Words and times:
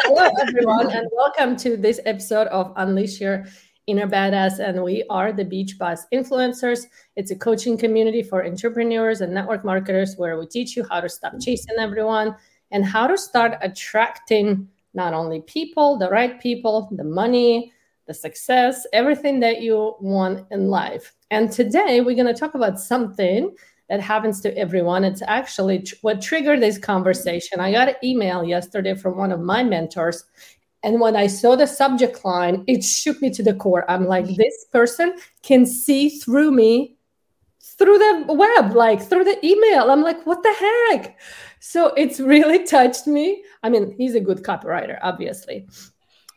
Hello, 0.00 0.30
everyone, 0.40 0.90
and 0.92 1.08
welcome 1.12 1.56
to 1.56 1.76
this 1.76 2.00
episode 2.06 2.46
of 2.48 2.72
Unleash 2.76 3.20
Your 3.20 3.44
Inner 3.86 4.06
Badass. 4.06 4.60
And 4.60 4.82
we 4.82 5.04
are 5.10 5.32
the 5.32 5.44
Beach 5.44 5.76
Boss 5.76 6.06
Influencers. 6.12 6.86
It's 7.16 7.32
a 7.32 7.36
coaching 7.36 7.76
community 7.76 8.22
for 8.22 8.46
entrepreneurs 8.46 9.20
and 9.20 9.34
network 9.34 9.64
marketers 9.64 10.14
where 10.16 10.38
we 10.38 10.46
teach 10.46 10.76
you 10.76 10.84
how 10.88 11.00
to 11.00 11.08
stop 11.08 11.34
chasing 11.40 11.76
everyone 11.78 12.36
and 12.70 12.84
how 12.84 13.06
to 13.08 13.18
start 13.18 13.54
attracting 13.60 14.68
not 14.94 15.14
only 15.14 15.40
people, 15.42 15.98
the 15.98 16.08
right 16.08 16.40
people, 16.40 16.88
the 16.92 17.04
money, 17.04 17.72
the 18.06 18.14
success, 18.14 18.86
everything 18.92 19.40
that 19.40 19.62
you 19.62 19.96
want 20.00 20.46
in 20.50 20.68
life. 20.68 21.14
And 21.30 21.50
today 21.50 22.00
we're 22.00 22.14
going 22.14 22.32
to 22.32 22.38
talk 22.38 22.54
about 22.54 22.78
something 22.78 23.54
that 23.88 24.00
happens 24.00 24.40
to 24.42 24.56
everyone. 24.56 25.04
It's 25.04 25.22
actually 25.22 25.80
tr- 25.80 25.94
what 26.02 26.20
triggered 26.20 26.60
this 26.60 26.78
conversation. 26.78 27.60
I 27.60 27.72
got 27.72 27.88
an 27.88 27.96
email 28.04 28.44
yesterday 28.44 28.94
from 28.94 29.16
one 29.16 29.32
of 29.32 29.40
my 29.40 29.62
mentors. 29.62 30.24
And 30.82 31.00
when 31.00 31.16
I 31.16 31.26
saw 31.26 31.56
the 31.56 31.66
subject 31.66 32.24
line, 32.24 32.64
it 32.66 32.84
shook 32.84 33.20
me 33.20 33.30
to 33.30 33.42
the 33.42 33.54
core. 33.54 33.90
I'm 33.90 34.06
like, 34.06 34.26
this 34.26 34.66
person 34.70 35.14
can 35.42 35.66
see 35.66 36.08
through 36.08 36.52
me 36.52 36.98
through 37.78 37.98
the 37.98 38.24
web, 38.28 38.74
like 38.74 39.00
through 39.00 39.24
the 39.24 39.46
email. 39.46 39.90
I'm 39.90 40.02
like, 40.02 40.26
what 40.26 40.42
the 40.42 40.52
heck? 40.90 41.18
So 41.60 41.94
it's 41.94 42.20
really 42.20 42.64
touched 42.66 43.06
me. 43.06 43.44
I 43.62 43.70
mean, 43.70 43.94
he's 43.96 44.14
a 44.14 44.20
good 44.20 44.42
copywriter, 44.42 44.98
obviously, 45.00 45.66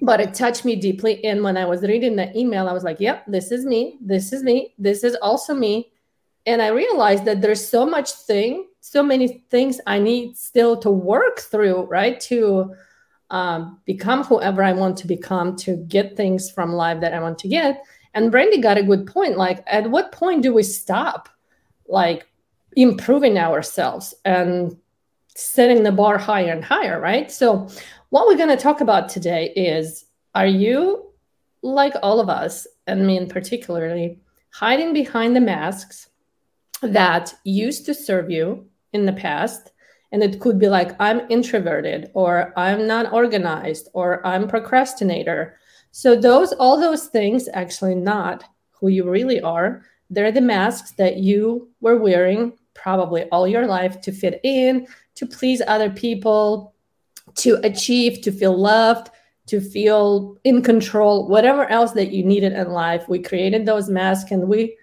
but 0.02 0.22
it 0.22 0.34
touched 0.34 0.66
me 0.66 0.76
deeply. 0.76 1.24
And 1.26 1.44
when 1.44 1.58
I 1.58 1.66
was 1.66 1.82
reading 1.82 2.16
the 2.16 2.36
email, 2.38 2.70
I 2.70 2.74
was 2.74 2.84
like, 2.84 3.00
yep, 3.00 3.26
this 3.28 3.52
is 3.52 3.66
me. 3.66 3.98
This 4.02 4.32
is 4.32 4.44
me. 4.44 4.76
This 4.78 5.04
is 5.04 5.16
also 5.16 5.54
me 5.56 5.92
and 6.46 6.62
i 6.62 6.68
realized 6.68 7.26
that 7.26 7.42
there's 7.42 7.66
so 7.66 7.86
much 7.86 8.12
thing 8.12 8.68
so 8.80 9.04
many 9.04 9.46
things 9.50 9.80
i 9.88 10.00
need 10.00 10.36
still 10.36 10.78
to 10.78 10.90
work 10.90 11.40
through 11.40 11.84
right 11.84 12.20
to 12.20 12.74
um, 13.30 13.80
become 13.86 14.24
whoever 14.24 14.64
i 14.64 14.74
want 14.74 14.98
to 14.98 15.08
become 15.08 15.56
to 15.56 15.78
get 15.88 16.18
things 16.18 16.50
from 16.50 16.74
life 16.74 17.00
that 17.02 17.14
i 17.14 17.20
want 17.20 17.40
to 17.40 17.48
get. 17.48 17.84
And 18.14 18.32
brandy 18.32 18.60
got 18.60 18.78
a 18.78 18.84
good 18.84 19.08
point 19.08 19.38
like 19.38 19.64
at 19.68 19.90
what 19.90 20.12
point 20.12 20.44
do 20.44 20.54
we 20.54 20.64
stop 20.64 21.30
like 21.88 22.28
improving 22.76 23.38
ourselves 23.38 24.14
and 24.26 24.78
setting 25.36 25.84
the 25.84 25.92
bar 25.92 26.18
higher 26.18 26.52
and 26.52 26.64
higher 26.64 27.00
right? 27.00 27.32
So 27.32 27.70
what 28.10 28.28
we're 28.28 28.38
going 28.38 28.56
to 28.56 28.62
talk 28.62 28.82
about 28.82 29.10
today 29.10 29.52
is 29.56 30.06
are 30.36 30.48
you 30.48 31.12
like 31.62 31.94
all 32.04 32.20
of 32.20 32.30
us 32.30 32.68
and 32.88 33.06
me 33.06 33.18
in 33.18 33.28
particularly 33.28 34.20
hiding 34.52 34.94
behind 34.94 35.36
the 35.36 35.42
masks 35.42 36.10
that 36.82 37.34
used 37.44 37.86
to 37.86 37.94
serve 37.94 38.30
you 38.30 38.66
in 38.94 39.06
the 39.06 39.14
past 39.14 39.72
and 40.12 40.24
it 40.24 40.40
could 40.40 40.60
be 40.60 40.68
like 40.68 40.96
i'm 41.00 41.22
introverted 41.30 42.12
or 42.14 42.54
i'm 42.58 42.88
not 42.88 43.12
organized 43.14 43.88
or 43.94 44.26
i'm 44.26 44.48
procrastinator. 44.48 45.58
So 45.92 46.16
those 46.16 46.54
all 46.54 46.80
those 46.80 47.08
things 47.08 47.50
actually 47.54 47.96
not 47.96 48.46
who 48.72 48.88
you 48.88 49.10
really 49.10 49.42
are. 49.42 49.84
They're 50.10 50.32
the 50.32 50.42
masks 50.42 50.92
that 50.94 51.18
you 51.18 51.70
were 51.82 51.98
wearing 51.98 52.54
probably 52.74 53.24
all 53.26 53.48
your 53.48 53.68
life 53.68 54.02
to 54.02 54.12
fit 54.12 54.40
in 54.44 54.88
to 55.16 55.26
please 55.26 55.62
other 55.68 55.90
people 55.90 56.74
to 57.36 57.60
achieve 57.64 58.22
to 58.22 58.32
feel 58.32 58.58
loved 58.58 59.10
to 59.48 59.60
feel 59.60 60.38
in 60.44 60.62
control 60.62 61.28
whatever 61.28 61.66
else 61.66 61.92
that 61.92 62.12
you 62.12 62.24
needed 62.24 62.54
in 62.54 62.72
life. 62.72 63.10
We 63.10 63.20
created 63.20 63.66
those 63.66 63.90
masks 63.90 64.32
and 64.32 64.48
we 64.48 64.78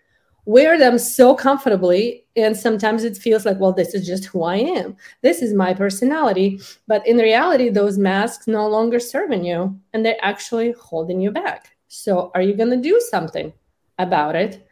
wear 0.48 0.78
them 0.78 0.98
so 0.98 1.34
comfortably 1.34 2.24
and 2.34 2.56
sometimes 2.56 3.04
it 3.04 3.18
feels 3.18 3.44
like 3.44 3.60
well 3.60 3.70
this 3.70 3.92
is 3.92 4.06
just 4.06 4.24
who 4.24 4.44
i 4.44 4.56
am. 4.56 4.96
This 5.20 5.42
is 5.42 5.52
my 5.52 5.74
personality. 5.74 6.58
But 6.86 7.06
in 7.06 7.18
reality 7.18 7.68
those 7.68 7.98
masks 7.98 8.46
no 8.46 8.66
longer 8.66 8.98
serving 8.98 9.44
you 9.44 9.78
and 9.92 10.06
they're 10.06 10.16
actually 10.22 10.72
holding 10.72 11.20
you 11.20 11.30
back. 11.30 11.76
So 11.88 12.30
are 12.34 12.40
you 12.40 12.54
going 12.54 12.70
to 12.70 12.88
do 12.90 12.98
something 13.10 13.52
about 13.98 14.36
it? 14.36 14.66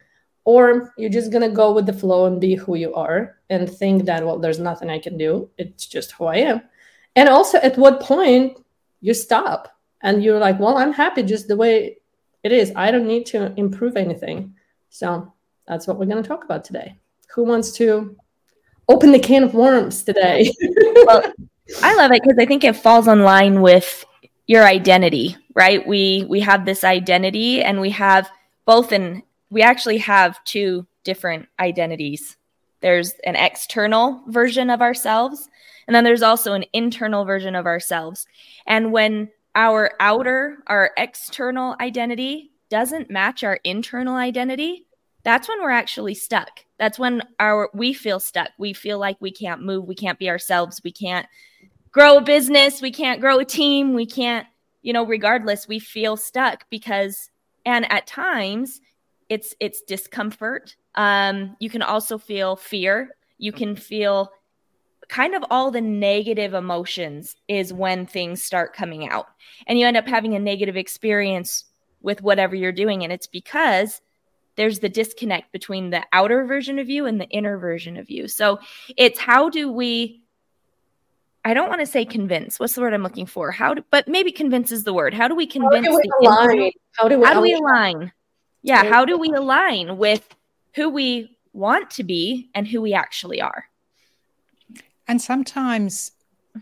Or 0.45 0.95
you're 0.97 1.11
just 1.11 1.31
going 1.31 1.47
to 1.47 1.55
go 1.55 1.71
with 1.71 1.85
the 1.85 1.93
flow 1.93 2.25
and 2.25 2.41
be 2.41 2.55
who 2.55 2.73
you 2.73 2.95
are 2.95 3.37
and 3.51 3.69
think 3.69 4.05
that 4.05 4.25
well 4.25 4.39
there's 4.39 4.57
nothing 4.57 4.89
i 4.89 4.97
can 4.97 5.15
do. 5.15 5.47
It's 5.59 5.85
just 5.85 6.13
who 6.13 6.25
i 6.25 6.37
am. 6.37 6.63
And 7.15 7.29
also 7.29 7.59
at 7.59 7.77
what 7.77 8.01
point 8.01 8.57
you 9.01 9.13
stop 9.13 9.77
and 10.01 10.23
you're 10.23 10.39
like 10.39 10.59
well 10.59 10.77
i'm 10.79 10.93
happy 10.93 11.21
just 11.21 11.47
the 11.47 11.55
way 11.55 11.97
it 12.41 12.51
is. 12.51 12.71
I 12.75 12.89
don't 12.89 13.07
need 13.07 13.27
to 13.27 13.53
improve 13.57 13.95
anything. 13.95 14.55
So 14.89 15.33
that's 15.67 15.87
what 15.87 15.97
we're 15.97 16.05
going 16.05 16.21
to 16.21 16.27
talk 16.27 16.43
about 16.43 16.63
today. 16.63 16.95
Who 17.33 17.43
wants 17.43 17.71
to 17.73 18.15
open 18.87 19.11
the 19.11 19.19
can 19.19 19.43
of 19.43 19.53
worms 19.53 20.03
today? 20.03 20.51
well, 21.05 21.23
I 21.83 21.95
love 21.95 22.11
it 22.11 22.23
because 22.23 22.37
I 22.39 22.45
think 22.45 22.63
it 22.63 22.75
falls 22.75 23.07
in 23.07 23.21
line 23.21 23.61
with 23.61 24.05
your 24.47 24.63
identity, 24.63 25.35
right? 25.55 25.85
We 25.85 26.25
we 26.29 26.39
have 26.39 26.65
this 26.65 26.83
identity 26.83 27.61
and 27.61 27.81
we 27.81 27.89
have 27.91 28.29
both 28.65 28.91
in 28.91 29.23
we 29.49 29.61
actually 29.61 29.97
have 29.99 30.43
two 30.45 30.87
different 31.03 31.47
identities. 31.59 32.37
There's 32.81 33.13
an 33.25 33.35
external 33.35 34.23
version 34.27 34.69
of 34.69 34.81
ourselves 34.81 35.49
and 35.87 35.95
then 35.95 36.03
there's 36.03 36.21
also 36.21 36.53
an 36.53 36.65
internal 36.73 37.25
version 37.25 37.55
of 37.55 37.65
ourselves. 37.65 38.27
And 38.65 38.91
when 38.91 39.29
our 39.55 39.91
outer, 39.99 40.57
our 40.67 40.91
external 40.97 41.75
identity 41.79 42.51
doesn't 42.69 43.09
match 43.09 43.43
our 43.43 43.59
internal 43.63 44.15
identity, 44.15 44.85
that's 45.27 45.49
when 45.49 45.61
we're 45.61 45.71
actually 45.71 46.13
stuck. 46.13 46.63
That's 46.79 46.97
when 46.97 47.21
our 47.37 47.69
we 47.73 47.91
feel 47.91 48.21
stuck. 48.21 48.51
We 48.57 48.71
feel 48.71 48.97
like 48.97 49.17
we 49.19 49.29
can't 49.29 49.61
move, 49.61 49.85
we 49.85 49.93
can't 49.93 50.17
be 50.17 50.29
ourselves, 50.29 50.79
we 50.85 50.91
can't 50.93 51.27
grow 51.91 52.19
a 52.19 52.21
business, 52.21 52.81
we 52.81 52.91
can't 52.91 53.19
grow 53.19 53.37
a 53.37 53.43
team, 53.43 53.93
we 53.93 54.05
can't, 54.05 54.47
you 54.83 54.93
know, 54.93 55.05
regardless, 55.05 55.67
we 55.67 55.79
feel 55.79 56.15
stuck 56.15 56.63
because 56.69 57.29
and 57.65 57.91
at 57.91 58.07
times 58.07 58.79
it's 59.27 59.53
it's 59.59 59.81
discomfort. 59.81 60.77
Um 60.95 61.57
you 61.59 61.69
can 61.69 61.81
also 61.81 62.17
feel 62.17 62.55
fear. 62.55 63.09
You 63.37 63.51
can 63.51 63.75
feel 63.75 64.31
kind 65.09 65.35
of 65.35 65.43
all 65.49 65.71
the 65.71 65.81
negative 65.81 66.53
emotions 66.53 67.35
is 67.49 67.73
when 67.73 68.05
things 68.05 68.41
start 68.41 68.73
coming 68.73 69.09
out. 69.09 69.25
And 69.67 69.77
you 69.77 69.87
end 69.87 69.97
up 69.97 70.07
having 70.07 70.35
a 70.35 70.39
negative 70.39 70.77
experience 70.77 71.65
with 72.01 72.21
whatever 72.21 72.55
you're 72.55 72.71
doing 72.71 73.03
and 73.03 73.11
it's 73.11 73.27
because 73.27 73.99
there's 74.57 74.79
the 74.79 74.89
disconnect 74.89 75.51
between 75.51 75.91
the 75.91 76.03
outer 76.11 76.45
version 76.45 76.79
of 76.79 76.89
you 76.89 77.05
and 77.05 77.21
the 77.21 77.29
inner 77.29 77.57
version 77.57 77.95
of 77.95 78.09
you. 78.09 78.27
So 78.27 78.59
it's 78.97 79.19
how 79.19 79.49
do 79.49 79.71
we 79.71 80.21
I 81.45 81.53
don't 81.53 81.69
want 81.69 81.79
to 81.79 81.87
say 81.87 82.03
convince. 82.03 82.59
What's 82.59 82.73
the 82.73 82.81
word 82.81 82.93
I'm 82.93 83.03
looking 83.03 83.25
for? 83.25 83.51
How 83.51 83.73
do, 83.73 83.81
but 83.89 84.09
maybe 84.09 84.33
convince 84.33 84.69
is 84.69 84.83
the 84.83 84.93
word. 84.93 85.13
How 85.13 85.29
do 85.29 85.35
we 85.35 85.47
convince 85.47 85.87
how 85.87 85.91
do 85.93 86.09
we 86.19 86.27
align? 86.27 86.71
How 86.91 87.07
do 87.07 87.19
we, 87.19 87.25
how 87.25 87.33
do 87.35 87.41
we 87.41 87.53
align? 87.53 88.11
Yeah, 88.63 88.83
how 88.83 89.05
do 89.05 89.17
we 89.17 89.29
align 89.29 89.97
with 89.97 90.35
who 90.75 90.89
we 90.89 91.37
want 91.53 91.89
to 91.91 92.03
be 92.03 92.49
and 92.53 92.67
who 92.67 92.81
we 92.81 92.93
actually 92.93 93.39
are? 93.39 93.63
And 95.07 95.21
sometimes 95.21 96.11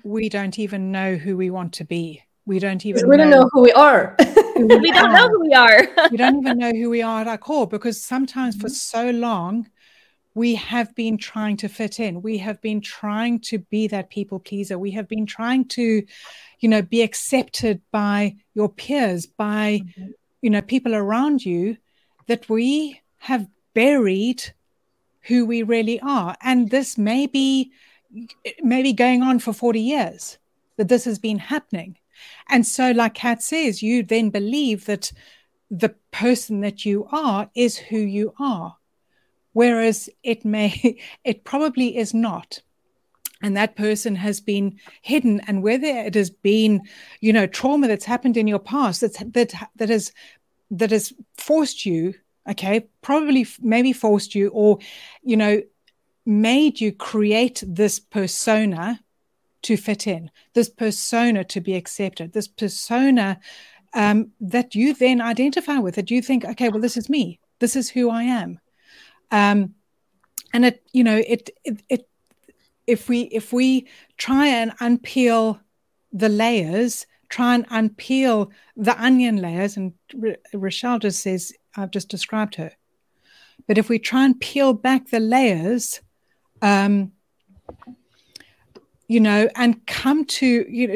we 0.03 0.29
don't 0.29 0.59
even 0.59 0.91
know 0.91 1.16
who 1.16 1.35
we 1.35 1.50
want 1.50 1.73
to 1.73 1.83
be. 1.83 2.22
We 2.45 2.59
don't 2.59 2.85
even 2.85 3.09
we 3.09 3.17
don't 3.17 3.31
know 3.31 3.50
who 3.53 3.62
we 3.62 3.72
are. 3.72 4.16
we 4.80 4.92
don't 4.92 5.12
know 5.12 5.28
who 5.28 5.42
we 5.42 5.54
are. 5.54 5.88
we 6.12 6.18
don't 6.18 6.40
even 6.40 6.58
know 6.58 6.72
who 6.72 6.90
we 6.90 7.02
are 7.02 7.22
at 7.22 7.28
our 7.28 7.38
core 7.38 7.68
because 7.68 8.02
sometimes 8.02 8.56
for 8.56 8.69
so 8.69 9.10
long 9.10 9.69
we 10.34 10.56
have 10.56 10.94
been 10.96 11.18
trying 11.18 11.57
to 11.57 11.69
fit 11.69 12.00
in. 12.00 12.22
We 12.22 12.38
have 12.40 12.62
been 12.62 12.81
trying 12.81 13.40
to 13.42 13.60
be 13.60 13.88
that 13.88 14.10
people 14.10 14.40
pleaser. 14.40 14.78
We 14.78 14.92
have 14.92 15.07
been 15.07 15.25
trying 15.25 15.68
to, 15.69 16.04
you 16.60 16.69
know, 16.69 16.81
be 16.81 17.02
accepted 17.02 17.81
by 17.92 18.36
your 18.54 18.69
peers, 18.69 19.25
by, 19.25 19.81
mm-hmm. 19.84 20.12
you 20.42 20.50
know, 20.50 20.62
people 20.62 20.94
around 20.94 21.46
you 21.46 21.78
that 22.28 22.50
we 22.50 23.01
have 23.18 23.48
buried 23.74 24.44
who 25.22 25.46
we 25.46 25.63
really 25.63 26.00
are. 26.01 26.36
And 26.42 26.69
this 26.69 26.98
may 26.98 27.28
be 27.28 27.72
maybe 28.62 28.94
going 28.94 29.22
on 29.22 29.40
for 29.40 29.54
40 29.54 29.80
years 29.80 30.38
that 30.78 30.88
this 30.88 31.06
has 31.06 31.19
been 31.19 31.40
happening. 31.40 31.98
And 32.50 32.65
so, 32.65 32.91
like 32.91 33.15
Kat 33.15 33.41
says, 33.41 33.81
you 33.81 34.03
then 34.03 34.29
believe 34.29 34.85
that 34.85 35.12
the 35.69 35.95
person 36.12 36.62
that 36.62 36.85
you 36.85 37.07
are 37.12 37.50
is 37.56 37.77
who 37.77 37.97
you 37.97 38.33
are, 38.39 38.77
whereas 39.53 40.09
it 40.23 40.45
may, 40.45 41.00
it 41.23 41.44
probably 41.44 41.97
is 41.97 42.13
not. 42.13 42.62
And 43.41 43.57
that 43.57 43.75
person 43.75 44.15
has 44.15 44.39
been 44.39 44.79
hidden, 45.01 45.41
and 45.47 45.62
whether 45.62 45.88
it 45.88 46.15
has 46.15 46.29
been, 46.29 46.81
you 47.19 47.33
know, 47.33 47.45
trauma 47.45 47.88
that's 47.88 48.06
happened 48.06 48.38
in 48.38 48.47
your 48.47 48.59
past 48.59 49.01
that's 49.01 49.19
that 49.19 49.53
that 49.75 49.89
has 49.89 50.12
that 50.71 50.91
has 50.91 51.13
forced 51.38 51.85
you 51.85 52.13
okay 52.50 52.88
probably 53.01 53.45
maybe 53.62 53.94
forced 53.94 54.35
you 54.35 54.50
or 54.50 54.79
you 55.23 55.38
know 55.38 55.62
made 56.25 56.81
you 56.81 56.91
create 56.91 57.63
this 57.65 58.00
persona 58.00 59.00
to 59.65 59.75
fit 59.75 60.06
in 60.06 60.29
this 60.53 60.69
persona 60.69 61.44
to 61.44 61.59
be 61.59 61.75
accepted 61.75 62.31
this 62.33 62.47
persona 62.47 63.39
um, 63.95 64.31
that 64.39 64.75
you 64.75 64.94
then 64.94 65.21
identify 65.21 65.79
with 65.79 65.95
that 65.95 66.12
you 66.12 66.21
think 66.21 66.45
okay 66.45 66.69
well 66.69 66.81
this 66.81 66.97
is 66.97 67.09
me 67.09 67.39
this 67.59 67.75
is 67.75 67.89
who 67.89 68.09
i 68.09 68.23
am. 68.23 68.59
Um, 69.31 69.73
and 70.53 70.65
it 70.65 70.83
you 70.94 71.03
know 71.03 71.17
it, 71.17 71.50
it 71.63 71.81
it 71.89 72.09
if 72.85 73.09
we 73.09 73.21
if 73.21 73.51
we 73.51 73.88
try 74.17 74.47
and 74.47 74.77
unpeel 74.77 75.59
the 76.13 76.29
layers 76.29 77.07
try 77.29 77.56
and 77.56 77.67
unpeel 77.69 78.51
the 78.77 79.01
onion 79.01 79.38
layers 79.38 79.77
and 79.77 79.94
R- 80.23 80.38
rochelle 80.53 81.00
just 81.00 81.21
says 81.21 81.51
i've 81.75 81.91
just 81.91 82.09
described 82.09 82.56
her. 82.56 82.71
But 83.67 83.79
if 83.79 83.89
we 83.89 83.97
try 83.97 84.25
and 84.25 84.39
peel 84.39 84.73
back 84.73 85.09
the 85.09 85.19
layers 85.19 86.01
um 86.62 87.12
you 89.07 89.19
know 89.19 89.50
and 89.56 89.86
come 89.88 90.25
to 90.25 90.66
you 90.69 90.88
know 90.88 90.96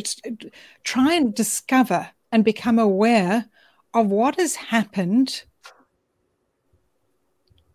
try 0.83 1.13
and 1.13 1.33
discover 1.33 2.09
and 2.31 2.43
become 2.43 2.79
aware 2.79 3.45
of 3.93 4.07
what 4.07 4.39
has 4.39 4.55
happened 4.55 5.43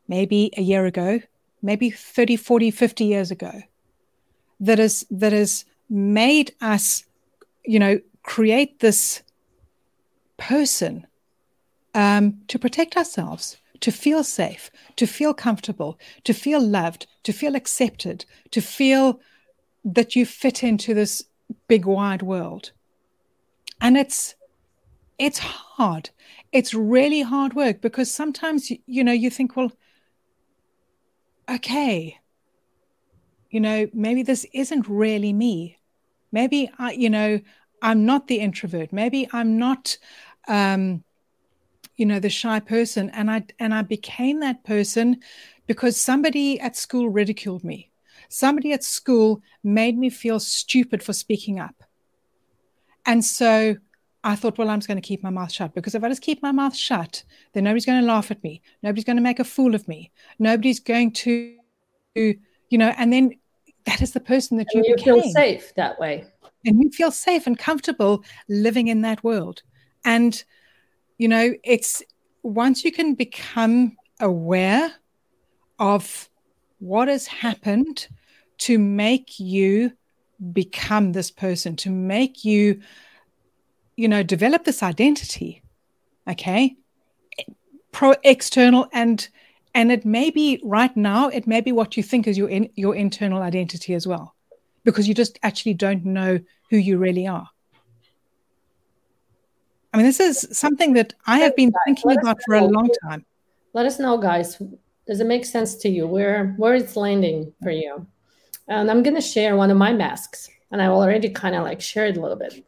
maybe 0.08 0.50
a 0.56 0.62
year 0.62 0.86
ago 0.86 1.20
maybe 1.62 1.90
30 1.90 2.36
40 2.36 2.70
50 2.70 3.04
years 3.04 3.30
ago 3.30 3.62
that 4.60 4.78
is 4.78 5.06
that 5.10 5.32
has 5.32 5.64
made 5.88 6.54
us 6.60 7.04
you 7.64 7.78
know 7.78 8.00
create 8.22 8.80
this 8.80 9.22
person 10.36 11.06
um, 11.94 12.38
to 12.48 12.58
protect 12.58 12.96
ourselves 12.96 13.56
to 13.80 13.92
feel 13.92 14.24
safe 14.24 14.70
to 14.96 15.06
feel 15.06 15.34
comfortable 15.34 15.98
to 16.24 16.32
feel 16.32 16.60
loved 16.60 17.06
to 17.22 17.32
feel 17.32 17.54
accepted 17.54 18.24
to 18.50 18.60
feel 18.60 19.20
that 19.84 20.16
you 20.16 20.24
fit 20.24 20.62
into 20.62 20.94
this 20.94 21.24
big 21.68 21.84
wide 21.84 22.22
world. 22.22 22.72
And 23.80 23.96
it's 23.96 24.34
it's 25.18 25.38
hard. 25.38 26.10
It's 26.52 26.74
really 26.74 27.22
hard 27.22 27.54
work 27.54 27.80
because 27.80 28.12
sometimes 28.12 28.70
you 28.86 29.04
know 29.04 29.12
you 29.12 29.30
think 29.30 29.56
well 29.56 29.72
okay 31.48 32.18
you 33.50 33.60
know 33.60 33.86
maybe 33.92 34.22
this 34.22 34.46
isn't 34.52 34.88
really 34.88 35.32
me. 35.32 35.78
Maybe 36.32 36.70
i 36.78 36.92
you 36.92 37.10
know 37.10 37.40
i'm 37.82 38.06
not 38.06 38.26
the 38.26 38.40
introvert. 38.40 38.92
Maybe 38.92 39.28
i'm 39.32 39.58
not 39.58 39.98
um 40.48 41.04
you 41.96 42.06
know 42.06 42.18
the 42.18 42.30
shy 42.30 42.58
person. 42.60 43.10
And 43.10 43.30
i 43.30 43.44
and 43.58 43.74
i 43.74 43.82
became 43.82 44.40
that 44.40 44.64
person 44.64 45.20
because 45.66 46.00
somebody 46.00 46.58
at 46.60 46.76
school 46.76 47.08
ridiculed 47.08 47.64
me 47.64 47.90
somebody 48.34 48.72
at 48.72 48.82
school 48.82 49.40
made 49.62 49.96
me 49.96 50.10
feel 50.10 50.40
stupid 50.40 51.02
for 51.02 51.12
speaking 51.12 51.58
up 51.58 51.84
and 53.06 53.24
so 53.24 53.76
I 54.24 54.36
thought, 54.36 54.56
well, 54.56 54.70
I'm 54.70 54.78
just 54.78 54.88
going 54.88 55.00
to 55.00 55.06
keep 55.06 55.22
my 55.22 55.30
mouth 55.30 55.52
shut 55.52 55.74
because 55.74 55.94
if 55.94 56.02
I 56.02 56.08
just 56.08 56.22
keep 56.22 56.42
my 56.42 56.50
mouth 56.50 56.74
shut, 56.74 57.22
then 57.52 57.64
nobody's 57.64 57.84
going 57.84 58.00
to 58.00 58.06
laugh 58.06 58.30
at 58.30 58.42
me. 58.42 58.62
Nobody's 58.82 59.04
going 59.04 59.16
to 59.16 59.22
make 59.22 59.38
a 59.38 59.44
fool 59.44 59.74
of 59.74 59.86
me. 59.86 60.10
Nobody's 60.38 60.80
going 60.80 61.12
to, 61.12 61.54
you 62.14 62.38
know, 62.72 62.94
and 62.96 63.12
then 63.12 63.32
that 63.84 64.00
is 64.00 64.12
the 64.12 64.20
person 64.20 64.56
that 64.56 64.66
you, 64.72 64.82
you 64.86 64.96
became. 64.96 65.20
feel 65.20 65.32
safe 65.32 65.74
that 65.74 66.00
way. 66.00 66.24
And 66.64 66.82
you 66.82 66.90
feel 66.90 67.10
safe 67.10 67.46
and 67.46 67.58
comfortable 67.58 68.24
living 68.48 68.88
in 68.88 69.02
that 69.02 69.22
world. 69.22 69.62
And, 70.06 70.42
you 71.18 71.28
know, 71.28 71.52
it's 71.62 72.02
once 72.42 72.82
you 72.82 72.92
can 72.92 73.14
become 73.14 73.94
aware 74.20 74.90
of 75.78 76.30
what 76.78 77.08
has 77.08 77.26
happened 77.26 78.08
to 78.58 78.78
make 78.78 79.38
you 79.38 79.92
become 80.52 81.12
this 81.12 81.30
person, 81.30 81.76
to 81.76 81.90
make 81.90 82.44
you 82.44 82.80
you 83.96 84.08
know, 84.08 84.22
develop 84.22 84.64
this 84.64 84.82
identity, 84.82 85.62
okay, 86.28 86.76
pro 87.92 88.14
external 88.24 88.88
and 88.92 89.28
and 89.72 89.90
it 89.90 90.04
may 90.04 90.30
be 90.30 90.60
right 90.64 90.96
now 90.96 91.28
it 91.28 91.46
may 91.46 91.60
be 91.60 91.70
what 91.72 91.96
you 91.96 92.02
think 92.02 92.26
is 92.26 92.36
your 92.36 92.48
in, 92.48 92.68
your 92.74 92.94
internal 92.96 93.40
identity 93.40 93.94
as 93.94 94.04
well 94.06 94.34
because 94.82 95.06
you 95.06 95.14
just 95.14 95.38
actually 95.44 95.74
don't 95.74 96.04
know 96.04 96.38
who 96.70 96.76
you 96.76 96.98
really 96.98 97.26
are. 97.26 97.48
I 99.92 99.96
mean 99.96 100.06
this 100.06 100.18
is 100.18 100.48
something 100.50 100.94
that 100.94 101.14
i 101.26 101.38
have 101.38 101.54
been 101.54 101.72
thinking 101.86 102.18
about 102.18 102.38
for 102.44 102.56
a 102.56 102.64
long 102.64 102.90
time. 103.04 103.24
Let 103.74 103.86
us 103.86 104.00
know 104.00 104.18
guys. 104.18 104.60
Does 105.06 105.20
it 105.20 105.26
make 105.26 105.44
sense 105.44 105.76
to 105.76 105.88
you? 105.88 106.08
Where 106.08 106.54
where 106.56 106.74
it's 106.74 106.96
landing 106.96 107.52
for 107.62 107.70
you 107.70 108.08
and 108.68 108.90
i'm 108.90 109.02
going 109.02 109.14
to 109.14 109.20
share 109.20 109.56
one 109.56 109.70
of 109.70 109.76
my 109.76 109.92
masks 109.92 110.48
and 110.70 110.82
i 110.82 110.86
already 110.86 111.28
kind 111.28 111.54
of 111.54 111.62
like 111.62 111.80
shared 111.80 112.16
a 112.16 112.20
little 112.20 112.36
bit 112.36 112.64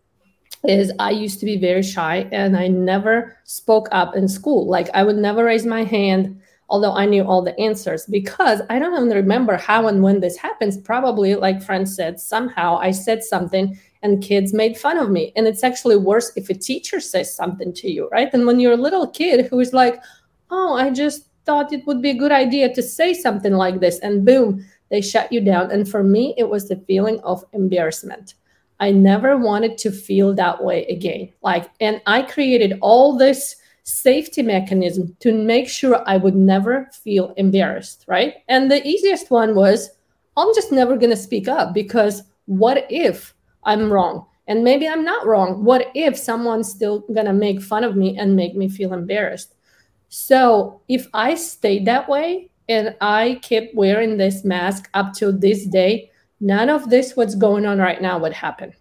is 0.68 0.92
I 0.98 1.10
used 1.10 1.40
to 1.40 1.46
be 1.46 1.56
very 1.56 1.82
shy 1.82 2.28
and 2.32 2.56
I 2.56 2.68
never 2.68 3.36
spoke 3.44 3.88
up 3.92 4.16
in 4.16 4.28
school. 4.28 4.68
Like 4.68 4.88
I 4.94 5.02
would 5.02 5.16
never 5.16 5.44
raise 5.44 5.66
my 5.66 5.84
hand, 5.84 6.40
although 6.68 6.92
I 6.92 7.06
knew 7.06 7.24
all 7.24 7.42
the 7.42 7.58
answers 7.58 8.06
because 8.06 8.62
I 8.68 8.78
don't 8.78 8.94
even 8.94 9.16
remember 9.16 9.56
how 9.56 9.86
and 9.88 10.02
when 10.02 10.20
this 10.20 10.36
happens. 10.36 10.76
Probably, 10.76 11.34
like 11.34 11.62
Fran 11.62 11.86
said, 11.86 12.20
somehow 12.20 12.78
I 12.78 12.90
said 12.90 13.22
something 13.22 13.78
and 14.02 14.22
kids 14.22 14.52
made 14.52 14.76
fun 14.76 14.98
of 14.98 15.10
me. 15.10 15.32
And 15.36 15.46
it's 15.46 15.64
actually 15.64 15.96
worse 15.96 16.32
if 16.36 16.50
a 16.50 16.54
teacher 16.54 17.00
says 17.00 17.34
something 17.34 17.72
to 17.74 17.90
you, 17.90 18.08
right? 18.10 18.32
And 18.32 18.46
when 18.46 18.60
you're 18.60 18.72
a 18.72 18.76
little 18.76 19.06
kid 19.06 19.46
who 19.46 19.60
is 19.60 19.72
like, 19.72 20.02
oh, 20.50 20.74
I 20.74 20.90
just 20.90 21.26
thought 21.44 21.72
it 21.72 21.86
would 21.86 22.02
be 22.02 22.10
a 22.10 22.18
good 22.18 22.32
idea 22.32 22.74
to 22.74 22.82
say 22.82 23.14
something 23.14 23.52
like 23.52 23.78
this, 23.78 24.00
and 24.00 24.24
boom, 24.24 24.64
they 24.88 25.00
shut 25.00 25.32
you 25.32 25.40
down. 25.40 25.70
And 25.70 25.88
for 25.88 26.02
me, 26.02 26.34
it 26.36 26.48
was 26.48 26.68
the 26.68 26.76
feeling 26.76 27.20
of 27.20 27.44
embarrassment 27.52 28.34
I 28.78 28.90
never 28.90 29.36
wanted 29.36 29.78
to 29.78 29.90
feel 29.90 30.34
that 30.34 30.62
way 30.62 30.84
again. 30.86 31.32
Like, 31.42 31.70
and 31.80 32.02
I 32.06 32.22
created 32.22 32.78
all 32.80 33.16
this 33.16 33.56
safety 33.84 34.42
mechanism 34.42 35.16
to 35.20 35.32
make 35.32 35.68
sure 35.68 36.02
I 36.06 36.16
would 36.16 36.34
never 36.34 36.88
feel 36.92 37.32
embarrassed, 37.36 38.04
right? 38.06 38.34
And 38.48 38.70
the 38.70 38.86
easiest 38.86 39.30
one 39.30 39.54
was 39.54 39.90
I'm 40.36 40.54
just 40.54 40.72
never 40.72 40.96
going 40.96 41.10
to 41.10 41.16
speak 41.16 41.48
up 41.48 41.72
because 41.72 42.22
what 42.46 42.86
if 42.90 43.34
I'm 43.64 43.90
wrong? 43.90 44.26
And 44.48 44.62
maybe 44.62 44.86
I'm 44.86 45.04
not 45.04 45.26
wrong. 45.26 45.64
What 45.64 45.90
if 45.94 46.16
someone's 46.16 46.70
still 46.70 47.00
going 47.12 47.26
to 47.26 47.32
make 47.32 47.62
fun 47.62 47.84
of 47.84 47.96
me 47.96 48.16
and 48.18 48.36
make 48.36 48.54
me 48.54 48.68
feel 48.68 48.92
embarrassed? 48.92 49.54
So 50.08 50.82
if 50.88 51.08
I 51.14 51.34
stayed 51.34 51.86
that 51.86 52.08
way 52.08 52.50
and 52.68 52.96
I 53.00 53.40
kept 53.42 53.74
wearing 53.74 54.16
this 54.16 54.44
mask 54.44 54.88
up 54.94 55.12
to 55.14 55.30
this 55.30 55.66
day, 55.66 56.10
none 56.40 56.68
of 56.68 56.90
this 56.90 57.16
what's 57.16 57.34
going 57.34 57.64
on 57.64 57.78
right 57.78 58.02
now 58.02 58.18
would 58.18 58.32
happen. 58.32 58.72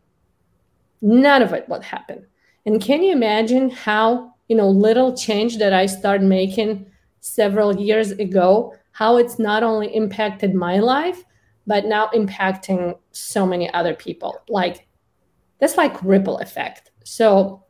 None 1.01 1.41
of 1.41 1.53
it 1.53 1.69
would 1.69 1.83
happen. 1.83 2.25
And 2.65 2.81
can 2.81 3.03
you 3.03 3.11
imagine 3.11 3.69
how 3.69 4.33
you 4.47 4.55
know 4.55 4.69
little 4.69 5.15
change 5.15 5.57
that 5.57 5.73
i 5.73 5.87
started 5.87 6.23
making 6.23 6.85
several 7.19 7.75
years 7.75 8.11
ago 8.11 8.75
how 8.91 9.17
it's 9.17 9.39
not 9.39 9.63
only 9.63 9.93
impacted 9.95 10.53
my 10.53 10.77
life 10.77 11.23
but 11.67 11.85
now 11.85 12.07
impacting 12.13 12.97
so 13.11 13.45
many 13.45 13.71
other 13.73 13.93
people? 13.93 14.41
Like 14.49 14.87
that's 15.59 15.77
like 15.77 16.03
ripple 16.03 16.39
effect. 16.39 16.91
So 17.03 17.63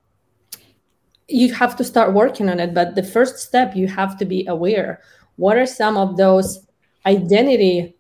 you 1.27 1.53
have 1.53 1.75
to 1.75 1.84
start 1.84 2.13
working 2.13 2.48
on 2.50 2.60
it 2.60 2.74
but 2.74 2.95
the 2.95 3.03
first 3.03 3.39
step 3.39 3.75
you 3.75 3.88
have 3.88 4.17
to 4.17 4.25
be 4.25 4.45
aware 4.48 5.01
what 5.38 5.58
are 5.58 5.65
some 5.65 5.98
of 5.98 6.18
those 6.18 6.65
identity 7.06 7.96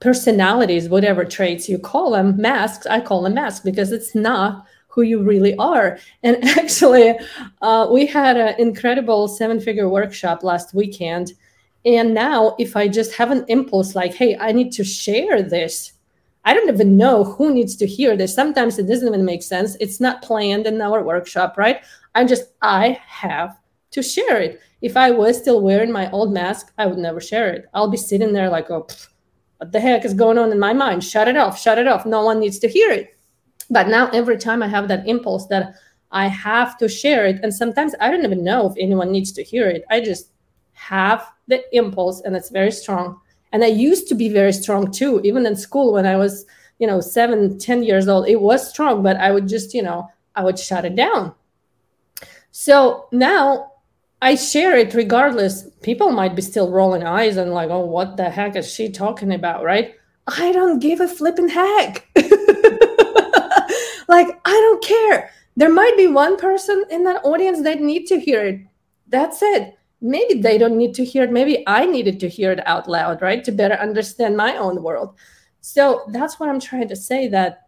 personalities, 0.00 0.88
whatever 0.88 1.24
traits 1.24 1.68
you 1.68 1.78
call 1.78 2.12
them, 2.12 2.36
masks, 2.36 2.86
I 2.86 3.00
call 3.00 3.22
them 3.22 3.34
masks 3.34 3.60
because 3.64 3.92
it's 3.92 4.14
not 4.14 4.66
who 4.88 5.02
you 5.02 5.22
really 5.22 5.54
are. 5.56 5.98
And 6.22 6.42
actually, 6.58 7.18
uh, 7.62 7.88
we 7.90 8.06
had 8.06 8.36
an 8.36 8.54
incredible 8.58 9.28
seven 9.28 9.60
figure 9.60 9.88
workshop 9.88 10.42
last 10.42 10.74
weekend. 10.74 11.32
And 11.84 12.14
now, 12.14 12.56
if 12.58 12.76
I 12.76 12.88
just 12.88 13.14
have 13.14 13.30
an 13.30 13.44
impulse 13.48 13.94
like, 13.94 14.14
hey, 14.14 14.36
I 14.38 14.52
need 14.52 14.72
to 14.72 14.84
share 14.84 15.42
this, 15.42 15.92
I 16.44 16.54
don't 16.54 16.68
even 16.68 16.96
know 16.96 17.24
who 17.24 17.52
needs 17.52 17.76
to 17.76 17.86
hear 17.86 18.16
this. 18.16 18.34
Sometimes 18.34 18.78
it 18.78 18.86
doesn't 18.86 19.06
even 19.06 19.24
make 19.24 19.42
sense. 19.42 19.76
It's 19.80 20.00
not 20.00 20.22
planned 20.22 20.66
in 20.66 20.80
our 20.80 21.02
workshop, 21.02 21.56
right? 21.58 21.80
I'm 22.14 22.28
just, 22.28 22.44
I 22.62 23.00
have 23.06 23.56
to 23.90 24.02
share 24.02 24.40
it. 24.40 24.60
If 24.86 24.96
I 24.96 25.10
was 25.10 25.36
still 25.36 25.62
wearing 25.62 25.90
my 25.90 26.08
old 26.12 26.32
mask, 26.32 26.72
I 26.78 26.86
would 26.86 26.96
never 26.98 27.20
share 27.20 27.52
it. 27.52 27.68
I'll 27.74 27.90
be 27.90 27.96
sitting 27.96 28.32
there 28.32 28.48
like, 28.48 28.70
oh, 28.70 28.84
pfft, 28.84 29.08
what 29.56 29.72
the 29.72 29.80
heck 29.80 30.04
is 30.04 30.14
going 30.14 30.38
on 30.38 30.52
in 30.52 30.60
my 30.60 30.72
mind? 30.72 31.02
Shut 31.02 31.26
it 31.26 31.36
off, 31.36 31.60
shut 31.60 31.76
it 31.76 31.88
off. 31.88 32.06
No 32.06 32.22
one 32.24 32.38
needs 32.38 32.60
to 32.60 32.68
hear 32.68 32.92
it. 32.92 33.18
But 33.68 33.88
now 33.88 34.08
every 34.10 34.38
time 34.38 34.62
I 34.62 34.68
have 34.68 34.86
that 34.86 35.08
impulse 35.08 35.48
that 35.48 35.74
I 36.12 36.28
have 36.28 36.78
to 36.78 36.88
share 36.88 37.26
it, 37.26 37.40
and 37.42 37.52
sometimes 37.52 37.96
I 38.00 38.12
don't 38.12 38.22
even 38.22 38.44
know 38.44 38.70
if 38.70 38.76
anyone 38.78 39.10
needs 39.10 39.32
to 39.32 39.42
hear 39.42 39.68
it. 39.68 39.84
I 39.90 40.00
just 40.00 40.30
have 40.74 41.26
the 41.48 41.64
impulse 41.76 42.20
and 42.20 42.36
it's 42.36 42.50
very 42.50 42.70
strong. 42.70 43.20
And 43.50 43.64
I 43.64 43.68
used 43.90 44.06
to 44.10 44.14
be 44.14 44.28
very 44.28 44.52
strong 44.52 44.92
too, 44.92 45.20
even 45.24 45.46
in 45.46 45.56
school 45.56 45.94
when 45.94 46.06
I 46.06 46.16
was, 46.16 46.46
you 46.78 46.86
know, 46.86 47.00
seven, 47.00 47.58
ten 47.58 47.82
years 47.82 48.06
old. 48.06 48.28
It 48.28 48.40
was 48.40 48.70
strong, 48.70 49.02
but 49.02 49.16
I 49.16 49.32
would 49.32 49.48
just, 49.48 49.74
you 49.74 49.82
know, 49.82 50.08
I 50.36 50.44
would 50.44 50.60
shut 50.60 50.84
it 50.84 50.94
down. 50.94 51.34
So 52.52 53.08
now 53.10 53.72
I 54.22 54.34
share 54.34 54.76
it 54.76 54.94
regardless. 54.94 55.68
People 55.82 56.10
might 56.10 56.34
be 56.34 56.42
still 56.42 56.70
rolling 56.70 57.04
eyes 57.04 57.36
and 57.36 57.52
like, 57.52 57.70
oh, 57.70 57.84
what 57.84 58.16
the 58.16 58.30
heck 58.30 58.56
is 58.56 58.72
she 58.72 58.90
talking 58.90 59.32
about, 59.32 59.62
right? 59.62 59.94
I 60.26 60.52
don't 60.52 60.80
give 60.80 61.00
a 61.00 61.08
flipping 61.08 61.48
heck. 61.48 62.08
like, 64.08 64.28
I 64.44 64.52
don't 64.52 64.84
care. 64.84 65.30
There 65.56 65.72
might 65.72 65.96
be 65.96 66.06
one 66.06 66.36
person 66.36 66.84
in 66.90 67.04
that 67.04 67.24
audience 67.24 67.62
that 67.62 67.80
need 67.80 68.06
to 68.06 68.18
hear 68.18 68.44
it. 68.44 68.60
That's 69.08 69.42
it. 69.42 69.74
Maybe 70.00 70.40
they 70.40 70.58
don't 70.58 70.76
need 70.76 70.94
to 70.94 71.04
hear 71.04 71.24
it. 71.24 71.32
Maybe 71.32 71.62
I 71.66 71.86
needed 71.86 72.20
to 72.20 72.28
hear 72.28 72.52
it 72.52 72.66
out 72.66 72.88
loud, 72.88 73.22
right? 73.22 73.42
To 73.44 73.52
better 73.52 73.74
understand 73.74 74.36
my 74.36 74.56
own 74.56 74.82
world. 74.82 75.14
So 75.60 76.02
that's 76.08 76.38
what 76.38 76.48
I'm 76.48 76.60
trying 76.60 76.88
to 76.88 76.96
say 76.96 77.28
that 77.28 77.62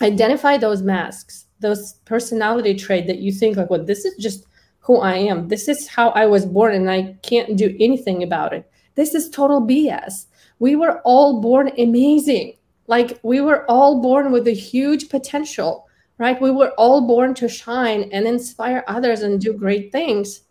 identify 0.00 0.56
those 0.56 0.82
masks, 0.82 1.46
those 1.60 1.94
personality 2.04 2.74
trait 2.74 3.06
that 3.06 3.18
you 3.18 3.32
think 3.32 3.56
like, 3.56 3.70
well, 3.70 3.84
this 3.84 4.04
is 4.04 4.16
just 4.16 4.44
who 4.82 4.98
I 4.98 5.14
am. 5.14 5.48
This 5.48 5.68
is 5.68 5.88
how 5.88 6.10
I 6.10 6.26
was 6.26 6.44
born 6.44 6.74
and 6.74 6.90
I 6.90 7.16
can't 7.22 7.56
do 7.56 7.74
anything 7.80 8.22
about 8.22 8.52
it. 8.52 8.70
This 8.94 9.14
is 9.14 9.30
total 9.30 9.62
BS. 9.62 10.26
We 10.58 10.76
were 10.76 11.00
all 11.04 11.40
born 11.40 11.70
amazing. 11.78 12.56
Like 12.88 13.18
we 13.22 13.40
were 13.40 13.64
all 13.70 14.02
born 14.02 14.32
with 14.32 14.46
a 14.48 14.54
huge 14.54 15.08
potential, 15.08 15.88
right? 16.18 16.40
We 16.40 16.50
were 16.50 16.72
all 16.72 17.06
born 17.06 17.34
to 17.34 17.48
shine 17.48 18.10
and 18.12 18.26
inspire 18.26 18.84
others 18.88 19.22
and 19.22 19.40
do 19.40 19.52
great 19.52 19.92
things. 19.92 20.42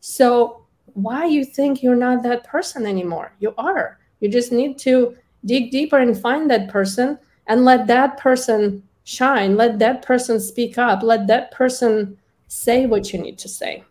So 0.00 0.66
why 0.94 1.26
you 1.26 1.44
think 1.44 1.82
you're 1.82 1.94
not 1.96 2.22
that 2.24 2.44
person 2.44 2.86
anymore? 2.86 3.32
You 3.38 3.54
are. 3.56 3.98
You 4.20 4.28
just 4.28 4.50
need 4.50 4.78
to 4.80 5.16
dig 5.44 5.70
deeper 5.70 5.98
and 5.98 6.18
find 6.18 6.50
that 6.50 6.68
person 6.68 7.18
and 7.46 7.64
let 7.64 7.86
that 7.86 8.18
person 8.18 8.82
shine. 9.04 9.56
Let 9.56 9.78
that 9.78 10.02
person 10.02 10.40
speak 10.40 10.76
up. 10.76 11.02
Let 11.02 11.28
that 11.28 11.52
person 11.52 12.18
say 12.48 12.86
what 12.86 13.12
you 13.12 13.20
need 13.20 13.38
to 13.38 13.48
say. 13.48 13.84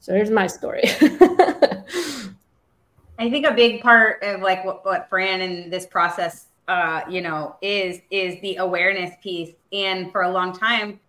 So 0.00 0.14
here's 0.14 0.30
my 0.30 0.46
story. 0.46 0.82
I 3.18 3.28
think 3.30 3.46
a 3.46 3.52
big 3.52 3.82
part 3.82 4.22
of 4.22 4.40
like 4.40 4.64
what, 4.64 4.84
what 4.84 5.08
Fran 5.08 5.40
and 5.40 5.72
this 5.72 5.86
process, 5.86 6.46
uh, 6.68 7.02
you 7.08 7.20
know, 7.20 7.56
is 7.60 8.00
is 8.10 8.40
the 8.40 8.56
awareness 8.56 9.14
piece. 9.22 9.50
And 9.72 10.12
for 10.12 10.22
a 10.22 10.30
long 10.30 10.52
time, 10.52 11.00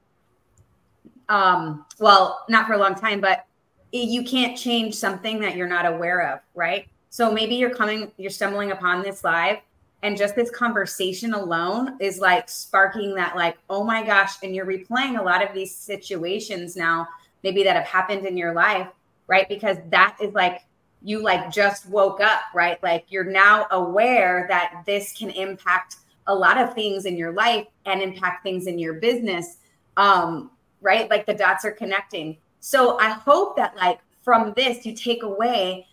um, 1.30 1.86
well, 2.00 2.44
not 2.50 2.66
for 2.66 2.74
a 2.74 2.78
long 2.78 2.96
time, 2.96 3.22
but 3.22 3.46
you 3.92 4.24
can't 4.24 4.58
change 4.58 4.96
something 4.96 5.40
that 5.40 5.56
you're 5.56 5.68
not 5.68 5.86
aware 5.86 6.34
of, 6.34 6.40
right? 6.56 6.88
So 7.10 7.32
maybe 7.32 7.56
you're 7.56 7.74
coming, 7.74 8.12
you're 8.18 8.30
stumbling 8.30 8.72
upon 8.72 9.02
this 9.02 9.24
live, 9.24 9.58
and 10.02 10.18
just 10.18 10.36
this 10.36 10.50
conversation 10.50 11.34
alone 11.34 11.98
is 12.00 12.20
like 12.20 12.50
sparking 12.50 13.16
that 13.16 13.36
like 13.36 13.58
oh 13.70 13.84
my 13.84 14.06
gosh 14.06 14.36
and 14.44 14.56
you're 14.56 14.66
replaying 14.66 15.20
a 15.20 15.24
lot 15.24 15.44
of 15.44 15.54
these 15.54 15.76
situations 15.76 16.76
now 16.76 17.08
maybe 17.44 17.64
that 17.64 17.76
have 17.76 17.86
happened 17.86 18.26
in 18.26 18.38
your 18.38 18.54
life 18.54 18.88
right? 19.30 19.48
Because 19.48 19.78
that 19.90 20.18
is 20.22 20.34
like 20.34 20.66
you 21.02 21.22
like 21.22 21.50
just 21.52 21.88
woke 21.88 22.20
up 22.20 22.42
right? 22.54 22.82
Like 22.84 23.06
you're 23.10 23.24
now 23.24 23.68
aware 23.72 24.46
that 24.50 24.84
this 24.86 25.14
can 25.18 25.30
impact 25.30 25.98
a 26.28 26.36
lot 26.36 26.58
of 26.58 26.74
things 26.74 27.06
in 27.06 27.16
your 27.16 27.32
life 27.32 27.68
and 27.86 28.02
impact 28.02 28.44
things 28.44 28.68
in 28.68 28.78
your 28.78 28.96
business 28.96 29.58
um 29.96 30.52
right? 30.82 31.10
Like 31.10 31.26
the 31.26 31.34
dots 31.34 31.64
are 31.64 31.72
connecting. 31.72 32.38
So 32.60 32.98
i 33.00 33.10
hope 33.10 33.56
that 33.56 33.76
like 33.78 34.00
from 34.22 34.54
this 34.56 34.86
you 34.86 34.94
take 34.96 35.24
away 35.24 35.88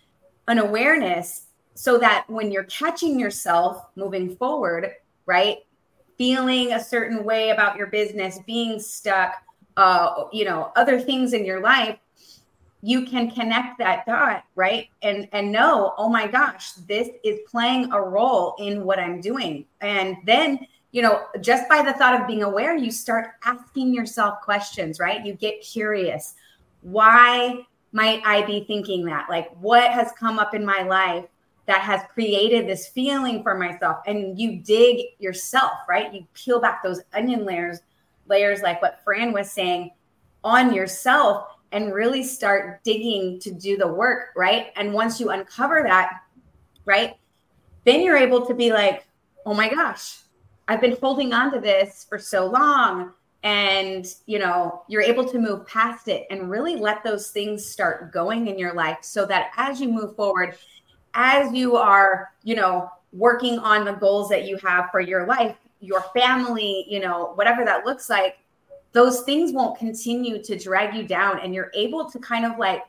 an 0.49 0.59
awareness 0.59 1.46
so 1.77 1.99
that 1.99 2.25
when 2.29 2.51
you're 2.51 2.65
catching 2.65 3.21
yourself 3.21 3.87
moving 3.97 4.35
forward, 4.35 4.93
right, 5.27 5.59
feeling 6.17 6.73
a 6.73 6.83
certain 6.83 7.23
way 7.23 7.51
about 7.51 7.77
your 7.77 7.89
business, 7.89 8.39
being 8.47 8.81
stuck, 8.81 9.35
uh, 9.77 10.25
you 10.33 10.47
know, 10.47 10.73
other 10.75 10.99
things 10.99 11.35
in 11.35 11.45
your 11.45 11.61
life, 11.61 11.99
you 12.81 13.05
can 13.05 13.31
connect 13.31 13.79
that 13.79 14.07
dot, 14.07 14.45
right? 14.55 14.89
And 15.03 15.29
and 15.33 15.53
know, 15.53 15.93
oh 15.99 16.09
my 16.09 16.27
gosh, 16.27 16.73
this 16.89 17.11
is 17.23 17.41
playing 17.47 17.93
a 17.93 18.01
role 18.01 18.55
in 18.59 18.85
what 18.85 18.99
I'm 18.99 19.21
doing. 19.21 19.67
And 19.83 20.17
then, 20.25 20.67
you 20.93 21.03
know, 21.03 21.27
just 21.43 21.69
by 21.69 21.83
the 21.83 21.93
thought 21.93 22.19
of 22.19 22.27
being 22.27 22.43
aware, 22.43 22.75
you 22.75 22.91
start 22.91 23.33
asking 23.45 23.93
yourself 23.93 24.41
questions, 24.41 24.99
right? 24.99 25.25
You 25.27 25.35
get 25.35 25.61
curious. 25.61 26.37
Why 26.81 27.67
might 27.93 28.23
I 28.25 28.47
be 28.47 28.65
thinking 28.65 29.05
that? 29.07 29.29
Like, 29.29 29.51
what 29.61 29.91
has 29.91 30.13
come 30.13 30.39
up 30.39 30.55
in 30.55 30.65
my 30.65 30.83
life 30.83 31.27
that 31.67 31.81
has 31.81 32.01
created 32.15 32.67
this 32.67 32.89
feeling 32.89 33.43
for 33.43 33.57
myself. 33.57 33.99
And 34.07 34.39
you 34.39 34.59
dig 34.59 35.07
yourself 35.19 35.73
right? 35.89 36.13
You 36.13 36.27
peel 36.35 36.61
back 36.61 36.83
those 36.83 37.01
onion 37.13 37.45
layers 37.45 37.81
layers 38.29 38.63
like 38.63 38.83
what 38.83 39.01
fran 39.05 39.33
was 39.33 39.51
saying 39.51 39.91
on 40.43 40.73
yourself 40.73 41.49
and 41.73 41.93
really 41.93 42.23
start 42.23 42.83
digging 42.85 43.39
to 43.41 43.51
do 43.53 43.77
the 43.77 43.87
work 43.87 44.29
right? 44.37 44.69
And 44.77 44.93
once 44.93 45.21
you 45.21 45.31
uncover 45.31 45.83
that 45.83 46.21
right 46.85 47.15
then 47.85 48.01
you're 48.01 48.17
able 48.17 48.47
to 48.47 48.55
be 48.55 48.73
like 48.73 49.07
oh 49.45 49.55
my 49.55 49.69
gosh 49.69 50.19
i've 50.69 50.81
been 50.81 50.97
holding 51.01 51.33
on 51.33 51.53
to 51.53 51.61
this 51.61 52.07
for 52.09 52.19
so 52.19 52.47
long. 52.47 53.13
And 53.43 54.07
you 54.27 54.41
know 54.41 54.83
you're 54.89 55.03
able 55.03 55.25
to 55.29 55.39
move 55.39 55.67
past 55.67 56.09
it 56.09 56.27
and 56.31 56.51
really 56.51 56.75
let 56.75 57.05
those 57.05 57.31
things 57.31 57.65
start 57.65 58.13
going 58.13 58.49
in 58.49 58.59
your 58.59 58.75
life 58.75 58.99
so 59.03 59.25
that 59.27 59.51
as 59.57 59.81
you 59.81 59.89
move 59.89 60.17
forward 60.17 60.57
as 61.17 61.53
you 61.53 61.77
are, 61.77 62.33
you 62.45 62.55
know, 62.55 62.89
working 63.13 63.59
on 63.59 63.85
the 63.85 63.93
goals 63.93 64.29
that 64.29 64.47
you 64.47 64.59
have 64.59 64.91
for 64.91 65.01
your 65.01 65.27
life, 65.27 65.57
your 65.81 66.03
family, 66.15 66.85
you 66.89 67.01
know, 67.01 67.33
whatever 67.35 67.65
that 67.65 67.85
looks 67.85 68.09
like, 68.09 68.39
those 68.93 69.23
things 69.23 69.53
won't 69.53 69.79
continue 69.79 70.43
to 70.43 70.57
drag 70.59 70.95
you 70.95 71.03
down 71.03 71.41
and 71.41 71.55
you're 71.55 71.71
able 71.75 72.09
to 72.09 72.19
kind 72.19 72.45
of 72.45 72.59
like 72.59 72.83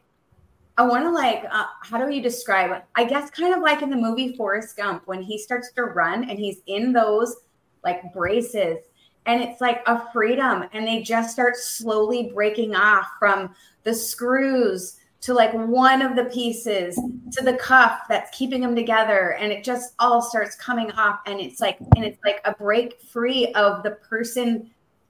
I 0.80 0.86
want 0.86 1.06
to 1.06 1.10
like, 1.10 1.44
uh, 1.50 1.66
how 1.82 2.06
do 2.06 2.14
you 2.14 2.22
describe 2.22 2.70
it? 2.70 2.84
I 2.96 3.04
guess 3.04 3.32
kind 3.32 3.52
of 3.56 3.62
like 3.62 3.82
in 3.82 3.90
the 3.90 3.96
movie 3.96 4.36
Forrest 4.36 4.78
Gump 4.78 5.08
when 5.08 5.24
he 5.24 5.36
starts 5.36 5.72
to 5.72 5.86
run 5.86 6.30
and 6.30 6.38
he's 6.38 6.62
in 6.68 6.94
those 6.94 7.38
like 7.84 8.14
braces 8.14 8.78
and 9.26 9.42
it's 9.42 9.60
like 9.60 9.82
a 9.88 10.12
freedom 10.12 10.66
and 10.74 10.86
they 10.86 11.02
just 11.02 11.32
start 11.32 11.56
slowly 11.56 12.32
breaking 12.32 12.76
off 12.76 13.08
from 13.18 13.56
the 13.84 13.94
screws 13.94 14.97
to 15.20 15.34
like 15.34 15.52
one 15.54 16.02
of 16.02 16.16
the 16.16 16.26
pieces 16.26 16.96
to 17.32 17.44
the 17.44 17.54
cuff 17.54 18.02
that's 18.08 18.36
keeping 18.38 18.62
them 18.62 18.76
together 18.76 19.34
and 19.40 19.52
it 19.52 19.64
just 19.64 19.94
all 20.00 20.22
starts 20.22 20.56
coming 20.56 20.92
off 20.92 21.20
and 21.26 21.40
it's 21.40 21.60
like 21.60 21.80
and 21.96 22.06
it's 22.06 22.20
like 22.24 22.40
a 22.46 22.54
break 22.54 23.02
free 23.02 23.48
of 23.54 23.84
the 23.84 23.92
person 23.92 24.70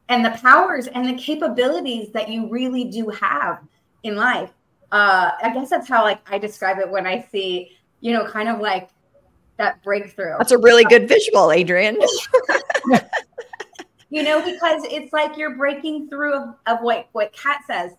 and 0.10 0.24
the 0.24 0.32
powers 0.42 0.88
and 0.88 1.08
the 1.08 1.22
capabilities 1.22 2.12
that 2.14 2.30
you 2.30 2.50
really 2.50 2.86
do 2.86 3.10
have 3.10 3.60
in 4.04 4.16
life. 4.16 4.52
Uh 4.92 5.32
i 5.44 5.54
guess 5.54 5.70
that's 5.70 5.90
how 5.90 6.04
like 6.04 6.20
i 6.32 6.38
describe 6.38 6.78
it 6.80 6.90
when 6.90 7.06
i 7.06 7.22
see 7.30 7.78
you 8.00 8.14
know 8.14 8.26
kind 8.26 8.48
of 8.48 8.60
like 8.60 8.90
that 9.58 9.84
breakthrough. 9.84 10.38
That's 10.38 10.52
a 10.52 10.58
really 10.58 10.86
good 10.86 11.10
visual 11.10 11.52
adrian. 11.52 12.00
You 14.10 14.24
know 14.24 14.40
because 14.40 14.84
it's 14.86 15.12
like 15.12 15.38
you're 15.38 15.56
breaking 15.56 16.10
through 16.10 16.36
of, 16.36 16.56
of 16.66 16.80
what 16.82 17.10
what 17.12 17.34
kat 17.34 17.62
says. 17.68 17.92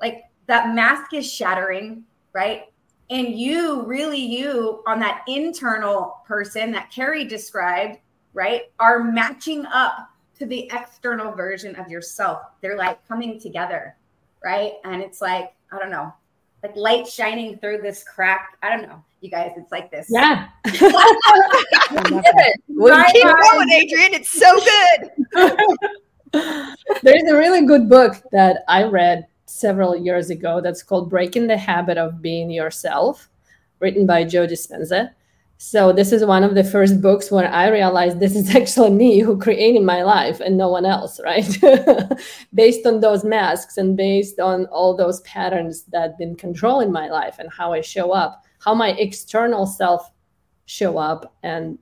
Like 0.00 0.24
that 0.46 0.74
mask 0.74 1.14
is 1.14 1.30
shattering, 1.30 2.04
right? 2.32 2.64
And 3.10 3.38
you, 3.38 3.82
really, 3.82 4.18
you 4.18 4.82
on 4.86 4.98
that 5.00 5.24
internal 5.28 6.22
person 6.26 6.72
that 6.72 6.90
Carrie 6.90 7.24
described, 7.24 7.98
right, 8.32 8.62
are 8.80 9.02
matching 9.04 9.66
up 9.66 10.10
to 10.38 10.46
the 10.46 10.70
external 10.72 11.32
version 11.32 11.76
of 11.76 11.88
yourself. 11.88 12.42
They're 12.60 12.76
like 12.76 13.06
coming 13.06 13.38
together, 13.38 13.96
right? 14.42 14.74
And 14.84 15.02
it's 15.02 15.20
like, 15.20 15.52
I 15.70 15.78
don't 15.78 15.90
know, 15.90 16.12
like 16.62 16.74
light 16.76 17.06
shining 17.06 17.58
through 17.58 17.78
this 17.82 18.02
crack. 18.02 18.58
I 18.62 18.70
don't 18.70 18.88
know, 18.88 19.02
you 19.20 19.30
guys, 19.30 19.52
it's 19.56 19.70
like 19.70 19.90
this. 19.90 20.08
Yeah. 20.10 20.48
we 20.64 20.70
keep 20.72 20.82
going, 22.78 23.70
Adrian. 23.70 24.14
It's 24.14 24.30
so 24.30 24.58
good. 24.60 25.10
There's 27.02 27.22
a 27.30 27.36
really 27.36 27.64
good 27.66 27.88
book 27.88 28.16
that 28.32 28.64
I 28.66 28.84
read 28.84 29.26
several 29.54 29.96
years 29.96 30.30
ago 30.30 30.60
that's 30.60 30.82
called 30.82 31.08
Breaking 31.08 31.46
the 31.46 31.56
Habit 31.56 31.96
of 31.96 32.20
Being 32.20 32.50
Yourself, 32.50 33.30
written 33.78 34.04
by 34.04 34.24
Joe 34.24 34.48
Dispenza. 34.48 35.10
So 35.58 35.92
this 35.92 36.10
is 36.10 36.24
one 36.24 36.42
of 36.42 36.56
the 36.56 36.64
first 36.64 37.00
books 37.00 37.30
where 37.30 37.48
I 37.48 37.68
realized 37.68 38.18
this 38.18 38.34
is 38.34 38.54
actually 38.56 38.90
me 38.90 39.20
who 39.20 39.38
created 39.38 39.82
my 39.82 40.02
life 40.02 40.40
and 40.40 40.58
no 40.58 40.68
one 40.68 40.84
else, 40.84 41.20
right? 41.22 41.46
based 42.54 42.84
on 42.84 42.98
those 42.98 43.22
masks 43.22 43.76
and 43.76 43.96
based 43.96 44.40
on 44.40 44.66
all 44.66 44.96
those 44.96 45.20
patterns 45.20 45.84
that 45.84 46.18
been 46.18 46.34
controlling 46.34 46.90
my 46.90 47.08
life 47.08 47.36
and 47.38 47.48
how 47.52 47.72
I 47.72 47.80
show 47.80 48.10
up, 48.10 48.44
how 48.58 48.74
my 48.74 48.90
external 48.90 49.66
self 49.66 50.10
show 50.66 50.98
up 50.98 51.32
and 51.44 51.78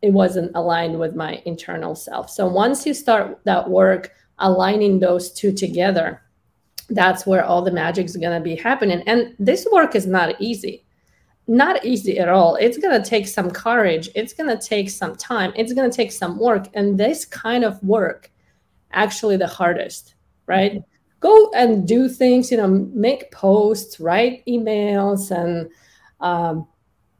it 0.00 0.12
wasn't 0.12 0.52
aligned 0.54 1.00
with 1.00 1.16
my 1.16 1.42
internal 1.44 1.96
self. 1.96 2.30
So 2.30 2.46
once 2.46 2.86
you 2.86 2.94
start 2.94 3.40
that 3.44 3.68
work 3.68 4.12
aligning 4.38 5.00
those 5.00 5.32
two 5.32 5.52
together, 5.52 6.20
that's 6.90 7.26
where 7.26 7.44
all 7.44 7.62
the 7.62 7.70
magic 7.70 8.06
is 8.06 8.16
going 8.16 8.36
to 8.36 8.44
be 8.44 8.56
happening. 8.56 9.02
And 9.06 9.34
this 9.38 9.66
work 9.72 9.94
is 9.94 10.06
not 10.06 10.40
easy. 10.40 10.84
Not 11.46 11.84
easy 11.84 12.18
at 12.18 12.28
all. 12.28 12.56
It's 12.56 12.78
going 12.78 13.00
to 13.00 13.08
take 13.08 13.28
some 13.28 13.50
courage. 13.50 14.08
It's 14.14 14.32
going 14.32 14.48
to 14.48 14.66
take 14.66 14.88
some 14.88 15.14
time. 15.16 15.52
It's 15.56 15.72
going 15.72 15.90
to 15.90 15.96
take 15.96 16.12
some 16.12 16.38
work. 16.38 16.68
And 16.74 16.98
this 16.98 17.24
kind 17.24 17.64
of 17.64 17.82
work 17.82 18.30
actually 18.92 19.36
the 19.36 19.46
hardest 19.46 20.14
right? 20.46 20.82
Go 21.20 21.50
and 21.54 21.86
do 21.86 22.08
things, 22.08 22.50
you 22.50 22.56
know, 22.56 22.68
make 22.68 23.30
posts, 23.32 23.98
write 23.98 24.44
emails, 24.46 25.30
and 25.30 25.70
um, 26.20 26.66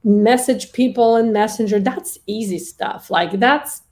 message 0.02 0.72
people 0.72 1.16
in 1.16 1.32
Messenger. 1.32 1.80
That's 1.80 2.18
easy 2.26 2.58
stuff. 2.58 3.10
Like 3.10 3.38
that's 3.40 3.82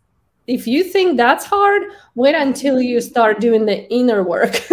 if 0.47 0.67
you 0.67 0.83
think 0.83 1.17
that's 1.17 1.45
hard, 1.45 1.83
wait 2.15 2.35
until 2.35 2.81
you 2.81 3.01
start 3.01 3.41
doing 3.41 3.65
the 3.65 3.89
inner 3.93 4.23
work. 4.23 4.53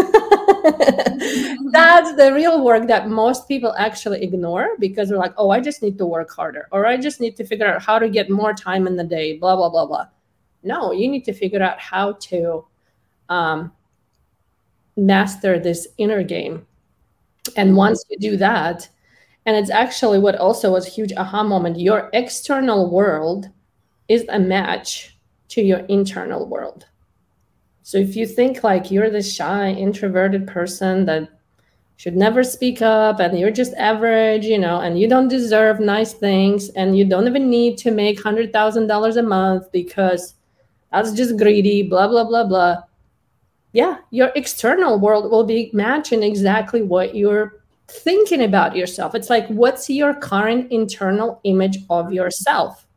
that's 1.72 2.16
the 2.16 2.32
real 2.34 2.64
work 2.64 2.88
that 2.88 3.08
most 3.08 3.48
people 3.48 3.74
actually 3.78 4.24
ignore 4.24 4.70
because 4.80 5.10
they're 5.10 5.18
like, 5.18 5.34
oh, 5.38 5.52
I 5.52 5.60
just 5.60 5.84
need 5.84 5.98
to 6.00 6.06
work 6.06 6.32
harder, 6.32 6.68
or 6.72 6.86
I 6.86 6.98
just 6.98 7.22
need 7.22 7.36
to 7.38 7.46
figure 7.46 7.68
out 7.68 7.82
how 7.84 8.00
to 8.00 8.10
get 8.10 8.30
more 8.30 8.54
time 8.54 8.88
in 8.88 8.96
the 8.96 9.04
day, 9.04 9.38
blah, 9.38 9.56
blah, 9.56 9.70
blah, 9.70 9.86
blah. 9.86 10.08
No, 10.64 10.92
you 10.92 11.08
need 11.08 11.24
to 11.26 11.34
figure 11.34 11.62
out 11.62 11.80
how 11.80 12.14
to 12.14 12.66
um, 13.30 13.72
master 14.98 15.60
this 15.60 15.88
inner 15.98 16.24
game. 16.24 16.66
And 17.56 17.76
once 17.76 18.04
you 18.10 18.18
do 18.18 18.38
that, 18.38 18.90
and 19.46 19.56
it's 19.56 19.70
actually 19.70 20.20
what 20.20 20.36
also 20.36 20.72
was 20.72 20.88
a 20.88 20.90
huge 20.90 21.14
aha 21.14 21.44
moment, 21.44 21.80
your 21.80 22.10
external 22.14 22.90
world 22.90 23.50
is 24.08 24.26
a 24.30 24.40
match 24.40 25.16
to 25.50 25.62
your 25.62 25.80
internal 25.88 26.48
world. 26.48 26.86
So 27.84 27.98
if 27.98 28.16
you 28.16 28.26
think 28.26 28.64
like 28.64 28.92
you're 28.92 29.10
the 29.10 29.22
shy, 29.22 29.72
introverted 29.72 30.48
person 30.48 31.06
that 31.06 31.30
should 31.98 32.16
never 32.16 32.44
speak 32.44 32.82
up 32.82 33.20
and 33.20 33.38
you're 33.38 33.52
just 33.52 33.74
average, 33.74 34.46
you 34.46 34.58
know, 34.58 34.80
and 34.80 35.00
you 35.00 35.08
don't 35.08 35.28
deserve 35.28 35.80
nice 35.80 36.14
things 36.14 36.70
and 36.70 36.98
you 36.98 37.04
don't 37.04 37.28
even 37.28 37.50
need 37.50 37.78
to 37.80 37.92
make 37.92 38.22
$100,000 38.22 39.18
a 39.18 39.24
month 39.24 39.72
because 39.72 40.36
that's 40.92 41.12
just 41.12 41.38
greedy, 41.38 41.84
blah, 41.84 42.08
blah, 42.08 42.24
blah, 42.24 42.46
blah 42.46 42.78
yeah, 43.72 43.98
your 44.10 44.32
external 44.36 45.00
world 45.00 45.30
will 45.30 45.44
be 45.44 45.70
matching 45.74 46.24
exactly 46.24 46.82
what 46.82 47.16
you're 47.16 47.64
thinking 47.88 48.44
about 48.44 48.76
yourself. 48.76 49.14
It's 49.14 49.30
like, 49.30 49.48
what's 49.48 49.90
your 49.90 50.14
current 50.16 50.72
internal 50.72 51.40
image 51.44 51.78
of 51.90 52.12
yourself? 52.12 52.88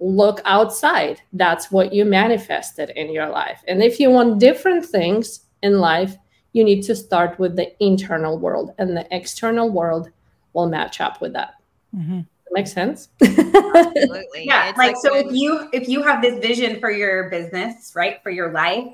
Look 0.00 0.40
outside. 0.44 1.20
That's 1.32 1.70
what 1.70 1.92
you 1.92 2.04
manifested 2.04 2.90
in 2.90 3.12
your 3.12 3.28
life. 3.28 3.62
And 3.68 3.82
if 3.82 4.00
you 4.00 4.10
want 4.10 4.40
different 4.40 4.84
things 4.84 5.40
in 5.62 5.78
life, 5.78 6.16
you 6.52 6.64
need 6.64 6.82
to 6.82 6.94
start 6.94 7.38
with 7.38 7.56
the 7.56 7.72
internal 7.82 8.38
world, 8.38 8.72
and 8.78 8.96
the 8.96 9.06
external 9.10 9.70
world 9.70 10.10
will 10.52 10.68
match 10.68 11.00
up 11.00 11.20
with 11.20 11.32
that. 11.34 11.54
Mm-hmm. 11.94 12.20
Makes 12.52 12.72
sense. 12.72 13.08
Absolutely. 13.20 14.26
yeah. 14.44 14.66
Like, 14.66 14.76
like 14.76 14.96
so, 14.96 15.16
if 15.16 15.32
you 15.32 15.68
if 15.72 15.88
you 15.88 16.04
have 16.04 16.22
this 16.22 16.38
vision 16.38 16.78
for 16.78 16.90
your 16.90 17.28
business, 17.28 17.92
right, 17.96 18.22
for 18.22 18.30
your 18.30 18.52
life, 18.52 18.86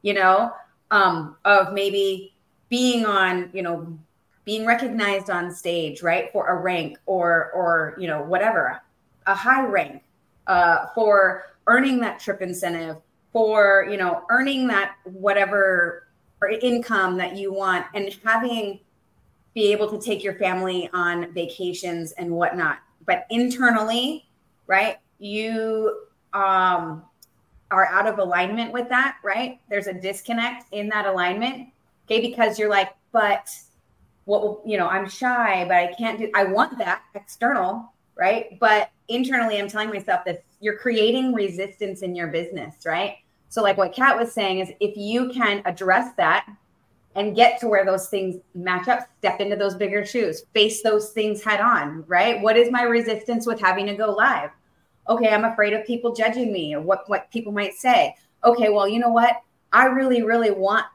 you 0.00 0.14
know, 0.14 0.50
um, 0.90 1.36
of 1.44 1.74
maybe 1.74 2.32
being 2.70 3.04
on, 3.04 3.50
you 3.52 3.62
know, 3.62 3.98
being 4.46 4.64
recognized 4.64 5.28
on 5.28 5.54
stage, 5.54 6.02
right, 6.02 6.32
for 6.32 6.46
a 6.48 6.56
rank 6.56 6.98
or 7.04 7.50
or 7.54 7.94
you 7.98 8.06
know 8.06 8.22
whatever, 8.22 8.80
a 9.26 9.34
high 9.34 9.66
rank, 9.66 10.02
uh, 10.46 10.86
for 10.94 11.44
earning 11.66 12.00
that 12.00 12.20
trip 12.20 12.42
incentive, 12.42 12.96
for 13.32 13.86
you 13.90 13.96
know 13.96 14.24
earning 14.30 14.66
that 14.68 14.96
whatever 15.04 16.08
income 16.60 17.16
that 17.16 17.36
you 17.36 17.52
want, 17.52 17.86
and 17.94 18.16
having 18.24 18.80
be 19.54 19.70
able 19.70 19.88
to 19.90 20.00
take 20.00 20.24
your 20.24 20.34
family 20.34 20.88
on 20.92 21.32
vacations 21.32 22.12
and 22.12 22.30
whatnot. 22.30 22.78
But 23.06 23.26
internally, 23.30 24.26
right, 24.66 24.98
you 25.18 26.04
um 26.32 27.04
are 27.70 27.86
out 27.86 28.06
of 28.06 28.18
alignment 28.18 28.72
with 28.72 28.88
that, 28.90 29.16
right? 29.24 29.58
There's 29.68 29.86
a 29.86 29.94
disconnect 29.94 30.66
in 30.72 30.88
that 30.90 31.06
alignment. 31.06 31.68
Okay, 32.06 32.20
because 32.20 32.58
you're 32.58 32.68
like, 32.68 32.90
but 33.12 33.48
what 34.24 34.42
will, 34.42 34.62
you 34.64 34.76
know, 34.76 34.88
I'm 34.88 35.08
shy, 35.08 35.64
but 35.66 35.76
I 35.76 35.94
can't 35.94 36.18
do 36.18 36.30
I 36.34 36.44
want 36.44 36.78
that 36.78 37.02
external, 37.14 37.91
right? 38.16 38.58
But 38.60 38.90
internally 39.08 39.58
I'm 39.58 39.68
telling 39.68 39.90
myself 39.90 40.24
that 40.26 40.44
you're 40.60 40.78
creating 40.78 41.32
resistance 41.32 42.02
in 42.02 42.14
your 42.14 42.28
business, 42.28 42.74
right? 42.84 43.16
So 43.48 43.62
like 43.62 43.76
what 43.76 43.94
Kat 43.94 44.18
was 44.18 44.32
saying 44.32 44.60
is 44.60 44.72
if 44.80 44.96
you 44.96 45.30
can 45.30 45.62
address 45.64 46.14
that 46.16 46.46
and 47.14 47.36
get 47.36 47.60
to 47.60 47.68
where 47.68 47.84
those 47.84 48.08
things 48.08 48.36
match 48.54 48.88
up, 48.88 49.00
step 49.18 49.40
into 49.40 49.56
those 49.56 49.74
bigger 49.74 50.06
shoes, 50.06 50.44
face 50.54 50.82
those 50.82 51.10
things 51.10 51.42
head 51.42 51.60
on, 51.60 52.04
right? 52.06 52.40
What 52.40 52.56
is 52.56 52.70
my 52.70 52.82
resistance 52.82 53.46
with 53.46 53.60
having 53.60 53.86
to 53.86 53.94
go 53.94 54.10
live? 54.12 54.50
okay, 55.08 55.28
I'm 55.28 55.44
afraid 55.44 55.72
of 55.72 55.86
people 55.86 56.14
judging 56.14 56.52
me 56.52 56.74
or 56.74 56.80
what, 56.80 57.08
what 57.08 57.30
people 57.30 57.52
might 57.52 57.74
say. 57.74 58.14
Okay, 58.44 58.68
well, 58.68 58.88
you 58.88 58.98
know 58.98 59.10
what? 59.10 59.36
I 59.72 59.86
really, 59.86 60.22
really 60.22 60.50
want 60.50 60.86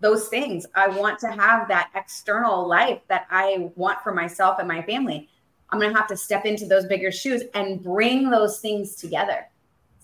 those 0.00 0.28
things. 0.28 0.66
I 0.74 0.88
want 0.88 1.18
to 1.20 1.30
have 1.30 1.68
that 1.68 1.90
external 1.94 2.66
life 2.66 3.00
that 3.08 3.26
I 3.30 3.70
want 3.76 4.00
for 4.02 4.14
myself 4.14 4.58
and 4.58 4.68
my 4.68 4.82
family. 4.82 5.28
I'm 5.72 5.78
going 5.78 5.92
to 5.92 5.98
have 5.98 6.08
to 6.08 6.16
step 6.16 6.44
into 6.44 6.66
those 6.66 6.86
bigger 6.86 7.12
shoes 7.12 7.42
and 7.54 7.82
bring 7.82 8.30
those 8.30 8.58
things 8.60 8.96
together. 8.96 9.46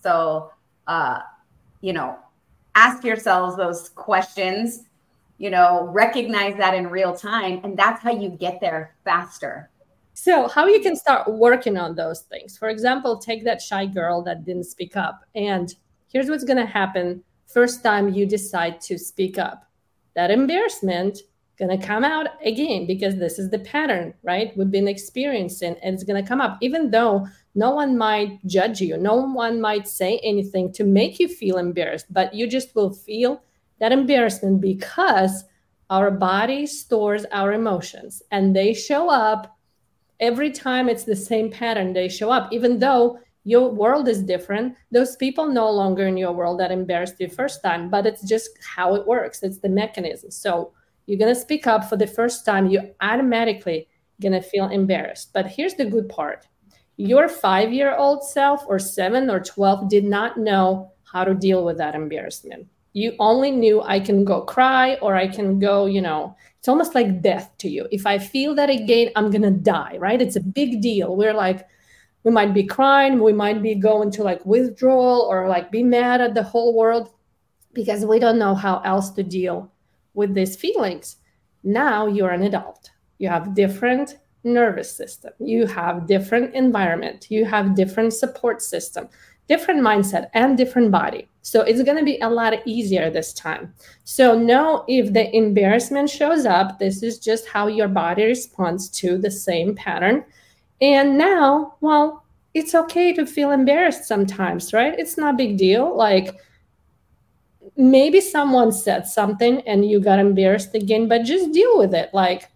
So, 0.02 0.52
uh, 0.86 1.20
you 1.80 1.92
know, 1.92 2.16
ask 2.74 3.02
yourselves 3.04 3.56
those 3.56 3.88
questions, 3.90 4.84
you 5.38 5.50
know, 5.50 5.88
recognize 5.92 6.56
that 6.58 6.74
in 6.74 6.88
real 6.88 7.14
time. 7.14 7.60
And 7.64 7.76
that's 7.76 8.02
how 8.02 8.12
you 8.12 8.28
get 8.28 8.60
there 8.60 8.94
faster. 9.04 9.70
So, 10.14 10.48
how 10.48 10.66
you 10.66 10.80
can 10.80 10.96
start 10.96 11.30
working 11.30 11.76
on 11.76 11.94
those 11.94 12.20
things? 12.22 12.56
For 12.56 12.68
example, 12.68 13.18
take 13.18 13.44
that 13.44 13.60
shy 13.60 13.84
girl 13.84 14.22
that 14.22 14.44
didn't 14.44 14.64
speak 14.64 14.96
up. 14.96 15.24
And 15.34 15.74
here's 16.10 16.30
what's 16.30 16.44
going 16.44 16.56
to 16.56 16.66
happen 16.66 17.22
first 17.46 17.82
time 17.82 18.12
you 18.12 18.24
decide 18.24 18.80
to 18.82 18.98
speak 18.98 19.38
up. 19.38 19.68
That 20.14 20.30
embarrassment 20.30 21.18
going 21.58 21.78
to 21.78 21.86
come 21.86 22.04
out 22.04 22.26
again 22.44 22.86
because 22.86 23.16
this 23.16 23.38
is 23.38 23.50
the 23.50 23.58
pattern, 23.58 24.12
right? 24.22 24.56
We've 24.56 24.70
been 24.70 24.88
experiencing 24.88 25.76
and 25.82 25.94
it's 25.94 26.04
going 26.04 26.22
to 26.22 26.28
come 26.28 26.40
up 26.40 26.58
even 26.60 26.90
though 26.90 27.26
no 27.54 27.70
one 27.70 27.96
might 27.96 28.44
judge 28.46 28.80
you. 28.80 28.96
No 28.98 29.14
one 29.16 29.60
might 29.60 29.88
say 29.88 30.20
anything 30.22 30.72
to 30.74 30.84
make 30.84 31.18
you 31.18 31.28
feel 31.28 31.56
embarrassed, 31.56 32.12
but 32.12 32.34
you 32.34 32.46
just 32.46 32.74
will 32.74 32.92
feel 32.92 33.42
that 33.80 33.92
embarrassment 33.92 34.60
because 34.60 35.44
our 35.90 36.10
body 36.10 36.66
stores 36.66 37.24
our 37.32 37.52
emotions 37.52 38.22
and 38.30 38.54
they 38.54 38.74
show 38.74 39.08
up 39.08 39.56
every 40.20 40.50
time 40.50 40.88
it's 40.88 41.04
the 41.04 41.14
same 41.14 41.50
pattern 41.50 41.92
they 41.92 42.08
show 42.08 42.30
up 42.30 42.52
even 42.52 42.78
though 42.78 43.18
your 43.44 43.70
world 43.70 44.08
is 44.08 44.22
different 44.22 44.74
those 44.90 45.14
people 45.16 45.46
no 45.46 45.70
longer 45.70 46.06
in 46.06 46.16
your 46.16 46.32
world 46.32 46.58
that 46.58 46.72
embarrassed 46.72 47.14
you 47.20 47.28
first 47.28 47.62
time 47.62 47.88
but 47.88 48.06
it's 48.06 48.22
just 48.22 48.50
how 48.74 48.94
it 48.94 49.06
works 49.06 49.42
it's 49.42 49.58
the 49.58 49.68
mechanism 49.68 50.30
so 50.30 50.72
you're 51.06 51.18
going 51.18 51.34
to 51.34 51.40
speak 51.40 51.66
up 51.66 51.88
for 51.88 51.96
the 51.96 52.06
first 52.06 52.44
time 52.44 52.66
you 52.66 52.80
automatically 53.00 53.88
going 54.20 54.32
to 54.32 54.42
feel 54.42 54.68
embarrassed 54.68 55.32
but 55.32 55.46
here's 55.46 55.74
the 55.74 55.84
good 55.84 56.08
part 56.08 56.46
your 56.96 57.28
five 57.28 57.72
year 57.72 57.94
old 57.96 58.24
self 58.24 58.64
or 58.66 58.78
seven 58.78 59.30
or 59.30 59.40
12 59.40 59.88
did 59.88 60.04
not 60.04 60.38
know 60.38 60.90
how 61.04 61.24
to 61.24 61.34
deal 61.34 61.64
with 61.64 61.78
that 61.78 61.94
embarrassment 61.94 62.66
you 62.96 63.14
only 63.18 63.50
knew 63.50 63.82
I 63.82 64.00
can 64.00 64.24
go 64.24 64.40
cry 64.40 64.94
or 65.02 65.16
I 65.16 65.28
can 65.28 65.58
go, 65.58 65.84
you 65.84 66.00
know, 66.00 66.34
it's 66.58 66.66
almost 66.66 66.94
like 66.94 67.20
death 67.20 67.52
to 67.58 67.68
you. 67.68 67.86
If 67.92 68.06
I 68.06 68.18
feel 68.18 68.54
that 68.54 68.70
again, 68.70 69.10
I'm 69.14 69.30
going 69.30 69.42
to 69.42 69.50
die, 69.50 69.98
right? 69.98 70.22
It's 70.22 70.36
a 70.36 70.40
big 70.40 70.80
deal. 70.80 71.14
We're 71.14 71.34
like, 71.34 71.68
we 72.24 72.32
might 72.32 72.54
be 72.54 72.64
crying, 72.64 73.20
we 73.20 73.34
might 73.34 73.62
be 73.62 73.74
going 73.74 74.10
to 74.12 74.22
like 74.22 74.44
withdrawal 74.46 75.28
or 75.30 75.46
like 75.46 75.70
be 75.70 75.82
mad 75.82 76.22
at 76.22 76.32
the 76.32 76.42
whole 76.42 76.74
world 76.74 77.10
because 77.74 78.06
we 78.06 78.18
don't 78.18 78.38
know 78.38 78.54
how 78.54 78.80
else 78.80 79.10
to 79.10 79.22
deal 79.22 79.70
with 80.16 80.34
these 80.34 80.56
feelings. 80.56 81.16
Now 81.62 82.08
you're 82.08 82.30
an 82.30 82.42
adult. 82.42 82.90
You 83.18 83.28
have 83.28 83.54
different 83.54 84.18
nervous 84.42 84.94
system. 84.94 85.32
You 85.38 85.66
have 85.66 86.08
different 86.08 86.54
environment. 86.54 87.28
You 87.30 87.44
have 87.44 87.76
different 87.76 88.12
support 88.12 88.60
system 88.62 89.08
different 89.48 89.80
mindset 89.80 90.28
and 90.34 90.56
different 90.56 90.90
body. 90.90 91.28
So 91.42 91.62
it's 91.62 91.82
going 91.82 91.98
to 91.98 92.04
be 92.04 92.18
a 92.20 92.28
lot 92.28 92.54
easier 92.66 93.10
this 93.10 93.32
time. 93.32 93.72
So 94.04 94.36
know 94.36 94.84
if 94.88 95.12
the 95.12 95.34
embarrassment 95.34 96.10
shows 96.10 96.44
up, 96.46 96.78
this 96.78 97.02
is 97.02 97.18
just 97.18 97.46
how 97.46 97.68
your 97.68 97.88
body 97.88 98.24
responds 98.24 98.88
to 99.00 99.18
the 99.18 99.30
same 99.30 99.74
pattern. 99.74 100.24
And 100.80 101.16
now, 101.16 101.76
well, 101.80 102.24
it's 102.54 102.74
okay 102.74 103.12
to 103.12 103.26
feel 103.26 103.52
embarrassed 103.52 104.04
sometimes, 104.04 104.72
right? 104.72 104.98
It's 104.98 105.16
not 105.16 105.34
a 105.34 105.36
big 105.36 105.56
deal. 105.56 105.96
Like 105.96 106.34
maybe 107.76 108.20
someone 108.20 108.72
said 108.72 109.06
something 109.06 109.60
and 109.62 109.88
you 109.88 110.00
got 110.00 110.18
embarrassed 110.18 110.74
again, 110.74 111.08
but 111.08 111.24
just 111.24 111.52
deal 111.52 111.78
with 111.78 111.94
it. 111.94 112.10
Like 112.12 112.50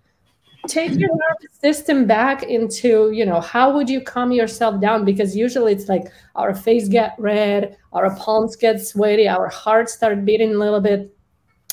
take 0.68 0.92
your 0.92 1.11
nervous 1.11 1.59
system 1.59 2.06
back 2.06 2.42
into 2.42 3.11
you 3.12 3.24
know 3.24 3.40
how 3.40 3.72
would 3.72 3.88
you 3.88 4.00
calm 4.00 4.30
yourself 4.30 4.80
down 4.80 5.04
because 5.04 5.35
usually 5.35 5.72
it's 5.72 5.88
like 5.88 6.04
our 6.37 6.54
face 6.54 6.88
get 6.88 7.14
red 7.18 7.76
our 7.92 8.14
palms 8.16 8.56
get 8.56 8.80
sweaty 8.80 9.26
our 9.26 9.48
hearts 9.48 9.94
start 9.94 10.24
beating 10.24 10.54
a 10.54 10.59
little 10.59 10.80
bit 10.80 11.16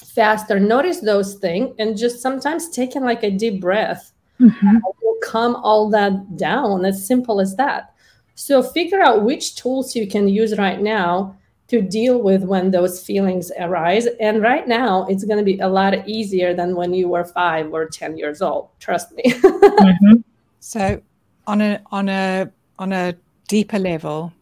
faster 0.05 0.60
notice 0.60 1.01
those 1.01 1.36
things 1.36 1.75
and 1.79 1.97
just 1.97 2.21
sometimes 2.21 2.69
taking 2.69 3.03
like 3.03 3.23
a 3.23 3.31
deep 3.31 3.60
breath 3.60 4.13
mm-hmm. 4.39 4.77
will 5.01 5.17
calm 5.23 5.55
all 5.55 5.89
that 5.89 6.38
down 6.38 6.86
as 6.86 7.05
simple 7.05 7.41
as 7.41 7.55
that 7.55 7.93
so 8.36 8.63
figure 8.63 9.01
out 9.01 9.23
which 9.23 9.55
tools 9.55 9.95
you 9.95 10.07
can 10.07 10.29
use 10.29 10.57
right 10.57 10.81
now 10.81 11.36
to 11.67 11.82
deal 11.82 12.21
with 12.21 12.43
when 12.43 12.71
those 12.71 13.03
feelings 13.03 13.51
arise. 13.60 14.08
And 14.19 14.41
right 14.41 14.67
now, 14.67 15.06
it's 15.08 15.25
going 15.25 15.38
to 15.38 15.43
be 15.43 15.60
a 15.60 15.67
lot 15.67 16.08
easier 16.08 16.53
than 16.53 16.75
when 16.75 16.93
you 16.93 17.10
were 17.10 17.25
five 17.25 17.73
or 17.73 17.88
10 17.88 18.17
years 18.17 18.41
old. 18.41 18.69
Trust 18.80 19.12
me. 19.13 19.23
mm-hmm. 19.25 20.15
So, 20.60 21.01
on 21.45 21.62
a, 21.62 21.80
on 21.91 22.10
a, 22.10 22.51
on 22.77 22.91
a 22.91 23.15
deeper 23.47 23.80
level, 23.80 24.34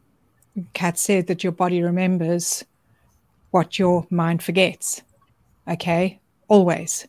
Kat 0.73 0.97
said 0.97 1.27
that 1.27 1.43
your 1.43 1.51
body 1.51 1.83
remembers 1.83 2.63
what 3.51 3.77
your 3.77 4.07
mind 4.09 4.41
forgets. 4.41 5.03
Okay, 5.67 6.19
always. 6.47 7.07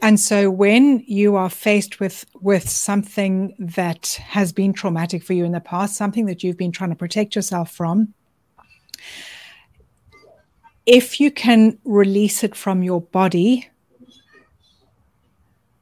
And 0.00 0.20
so 0.20 0.50
when 0.50 1.02
you 1.06 1.34
are 1.34 1.50
faced 1.50 1.98
with 1.98 2.24
with 2.40 2.68
something 2.68 3.54
that 3.58 4.20
has 4.28 4.52
been 4.52 4.72
traumatic 4.72 5.24
for 5.24 5.32
you 5.32 5.44
in 5.44 5.52
the 5.52 5.60
past, 5.60 5.96
something 5.96 6.26
that 6.26 6.44
you've 6.44 6.56
been 6.56 6.70
trying 6.70 6.90
to 6.90 6.96
protect 6.96 7.34
yourself 7.34 7.72
from, 7.72 8.14
if 10.88 11.20
you 11.20 11.30
can 11.30 11.78
release 11.84 12.42
it 12.42 12.56
from 12.56 12.82
your 12.82 13.02
body, 13.02 13.68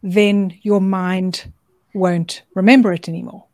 then 0.02 0.58
your 0.62 0.80
mind 0.80 1.52
won't 1.94 2.42
remember 2.56 2.92
it 2.92 3.08
anymore. 3.08 3.44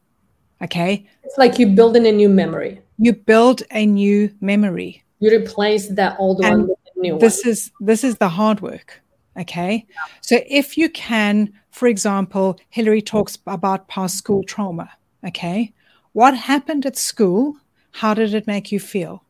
Okay? 0.63 1.07
It's 1.23 1.37
like 1.37 1.59
you 1.59 1.67
build 1.67 1.95
in 1.95 2.07
a 2.07 2.13
new 2.13 2.31
memory. 2.31 2.81
You 2.97 3.13
build 3.13 3.63
a 3.71 3.85
new 3.85 4.35
memory. 4.41 5.05
You 5.21 5.31
replace 5.31 5.89
that 5.89 6.17
old 6.19 6.43
and 6.43 6.61
one 6.61 6.69
with 6.69 6.79
a 6.97 7.01
new 7.01 7.19
this 7.19 7.45
one. 7.45 7.53
is 7.53 7.71
this 7.81 8.03
is 8.03 8.17
the 8.17 8.31
hard 8.31 8.63
work. 8.63 9.03
Okay. 9.39 9.87
Yeah. 9.89 10.15
So 10.23 10.41
if 10.47 10.79
you 10.79 10.89
can, 10.89 11.53
for 11.71 11.87
example, 11.87 12.59
Hillary 12.71 13.03
talks 13.03 13.37
about 13.47 13.89
past 13.89 14.17
school 14.17 14.43
trauma. 14.45 14.91
Okay. 15.27 15.73
What 16.13 16.35
happened 16.35 16.87
at 16.87 16.97
school? 16.97 17.57
How 17.91 18.15
did 18.15 18.33
it 18.35 18.47
make 18.47 18.73
you 18.73 18.81
feel? 18.81 19.23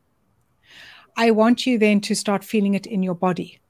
I 1.17 1.31
want 1.31 1.67
you 1.67 1.79
then 1.79 2.01
to 2.03 2.15
start 2.15 2.45
feeling 2.45 2.75
it 2.75 2.87
in 2.87 3.03
your 3.03 3.15
body. 3.15 3.61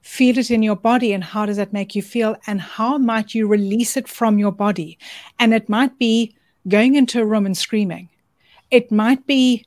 Feel 0.00 0.38
it 0.38 0.50
in 0.50 0.62
your 0.62 0.76
body, 0.76 1.12
and 1.12 1.22
how 1.22 1.44
does 1.44 1.58
that 1.58 1.72
make 1.72 1.94
you 1.94 2.02
feel? 2.02 2.36
And 2.46 2.60
how 2.60 2.96
might 2.96 3.34
you 3.34 3.46
release 3.46 3.96
it 3.96 4.08
from 4.08 4.38
your 4.38 4.52
body? 4.52 4.98
And 5.38 5.52
it 5.52 5.68
might 5.68 5.98
be 5.98 6.34
going 6.68 6.94
into 6.94 7.20
a 7.20 7.26
room 7.26 7.46
and 7.46 7.56
screaming. 7.56 8.08
It 8.70 8.90
might 8.90 9.26
be, 9.26 9.66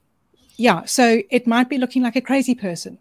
yeah, 0.57 0.85
so 0.85 1.21
it 1.29 1.45
might 1.45 1.69
be 1.69 1.77
looking 1.77 2.01
like 2.01 2.15
a 2.15 2.21
crazy 2.21 2.55
person. 2.55 2.97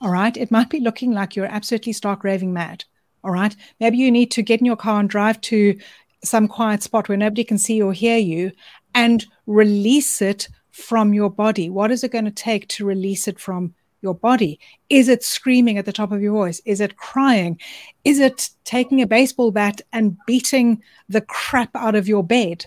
All 0.00 0.10
right. 0.10 0.36
It 0.36 0.50
might 0.50 0.68
be 0.68 0.80
looking 0.80 1.12
like 1.12 1.34
you're 1.34 1.46
absolutely 1.46 1.94
stark 1.94 2.24
raving 2.24 2.52
mad. 2.52 2.84
All 3.22 3.30
right. 3.30 3.56
Maybe 3.80 3.96
you 3.96 4.10
need 4.10 4.30
to 4.32 4.42
get 4.42 4.60
in 4.60 4.66
your 4.66 4.76
car 4.76 5.00
and 5.00 5.08
drive 5.08 5.40
to 5.42 5.78
some 6.22 6.46
quiet 6.46 6.82
spot 6.82 7.08
where 7.08 7.18
nobody 7.18 7.42
can 7.44 7.58
see 7.58 7.80
or 7.80 7.92
hear 7.92 8.18
you 8.18 8.52
and 8.94 9.24
release 9.46 10.20
it 10.20 10.48
from 10.74 11.14
your 11.14 11.30
body. 11.30 11.70
What 11.70 11.92
is 11.92 12.02
it 12.02 12.10
going 12.10 12.24
to 12.24 12.32
take 12.32 12.66
to 12.68 12.84
release 12.84 13.28
it 13.28 13.38
from 13.38 13.74
your 14.02 14.14
body? 14.14 14.58
Is 14.90 15.08
it 15.08 15.22
screaming 15.22 15.78
at 15.78 15.86
the 15.86 15.92
top 15.92 16.10
of 16.10 16.20
your 16.20 16.32
voice? 16.32 16.60
Is 16.64 16.80
it 16.80 16.96
crying? 16.96 17.60
Is 18.02 18.18
it 18.18 18.50
taking 18.64 19.00
a 19.00 19.06
baseball 19.06 19.52
bat 19.52 19.80
and 19.92 20.18
beating 20.26 20.82
the 21.08 21.20
crap 21.20 21.70
out 21.76 21.94
of 21.94 22.08
your 22.08 22.24
bed? 22.24 22.66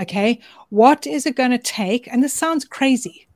Okay. 0.00 0.40
What 0.70 1.06
is 1.06 1.24
it 1.24 1.36
going 1.36 1.52
to 1.52 1.58
take? 1.58 2.08
And 2.08 2.20
this 2.20 2.34
sounds 2.34 2.64
crazy. 2.64 3.28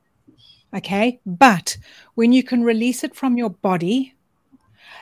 Okay. 0.75 1.21
But 1.25 1.77
when 2.15 2.33
you 2.33 2.43
can 2.43 2.65
release 2.65 3.05
it 3.05 3.15
from 3.15 3.37
your 3.37 3.49
body, 3.49 4.13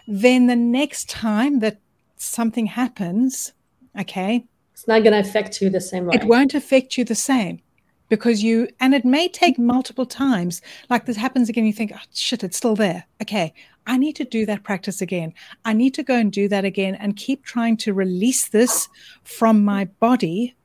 then 0.08 0.46
the 0.46 0.56
next 0.56 1.10
time 1.10 1.62
that 1.62 1.80
something 2.16 2.68
happens, 2.68 3.54
okay, 4.00 4.46
it's 4.72 4.88
not 4.88 5.04
going 5.04 5.14
to 5.14 5.28
affect 5.28 5.62
you 5.62 5.72
the 5.72 5.82
same 5.82 6.06
way. 6.06 6.16
It 6.16 6.26
won't 6.26 6.54
affect 6.54 6.96
you 6.96 7.04
the 7.04 7.16
same 7.16 7.62
because 8.10 8.44
you, 8.44 8.68
and 8.80 8.94
it 8.94 9.06
may 9.06 9.28
take 9.28 9.58
multiple 9.58 10.06
times. 10.06 10.62
Like 10.90 11.06
this 11.06 11.18
happens 11.18 11.48
again, 11.48 11.66
you 11.66 11.74
think, 11.74 11.94
oh, 11.96 12.02
shit, 12.14 12.44
it's 12.44 12.58
still 12.58 12.76
there. 12.76 13.06
Okay, 13.22 13.54
I 13.88 13.98
need 13.98 14.16
to 14.18 14.26
do 14.26 14.46
that 14.48 14.64
practice 14.64 15.02
again. 15.02 15.34
I 15.64 15.74
need 15.74 15.94
to 15.94 16.04
go 16.04 16.16
and 16.16 16.32
do 16.32 16.48
that 16.50 16.66
again 16.66 16.96
and 16.96 17.16
keep 17.16 17.44
trying 17.44 17.78
to 17.78 17.94
release 17.94 18.50
this 18.50 18.90
from 19.24 19.64
my 19.64 19.86
body 19.86 20.56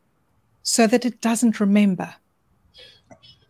so 0.62 0.86
that 0.86 1.04
it 1.04 1.20
doesn't 1.20 1.60
remember. 1.60 2.14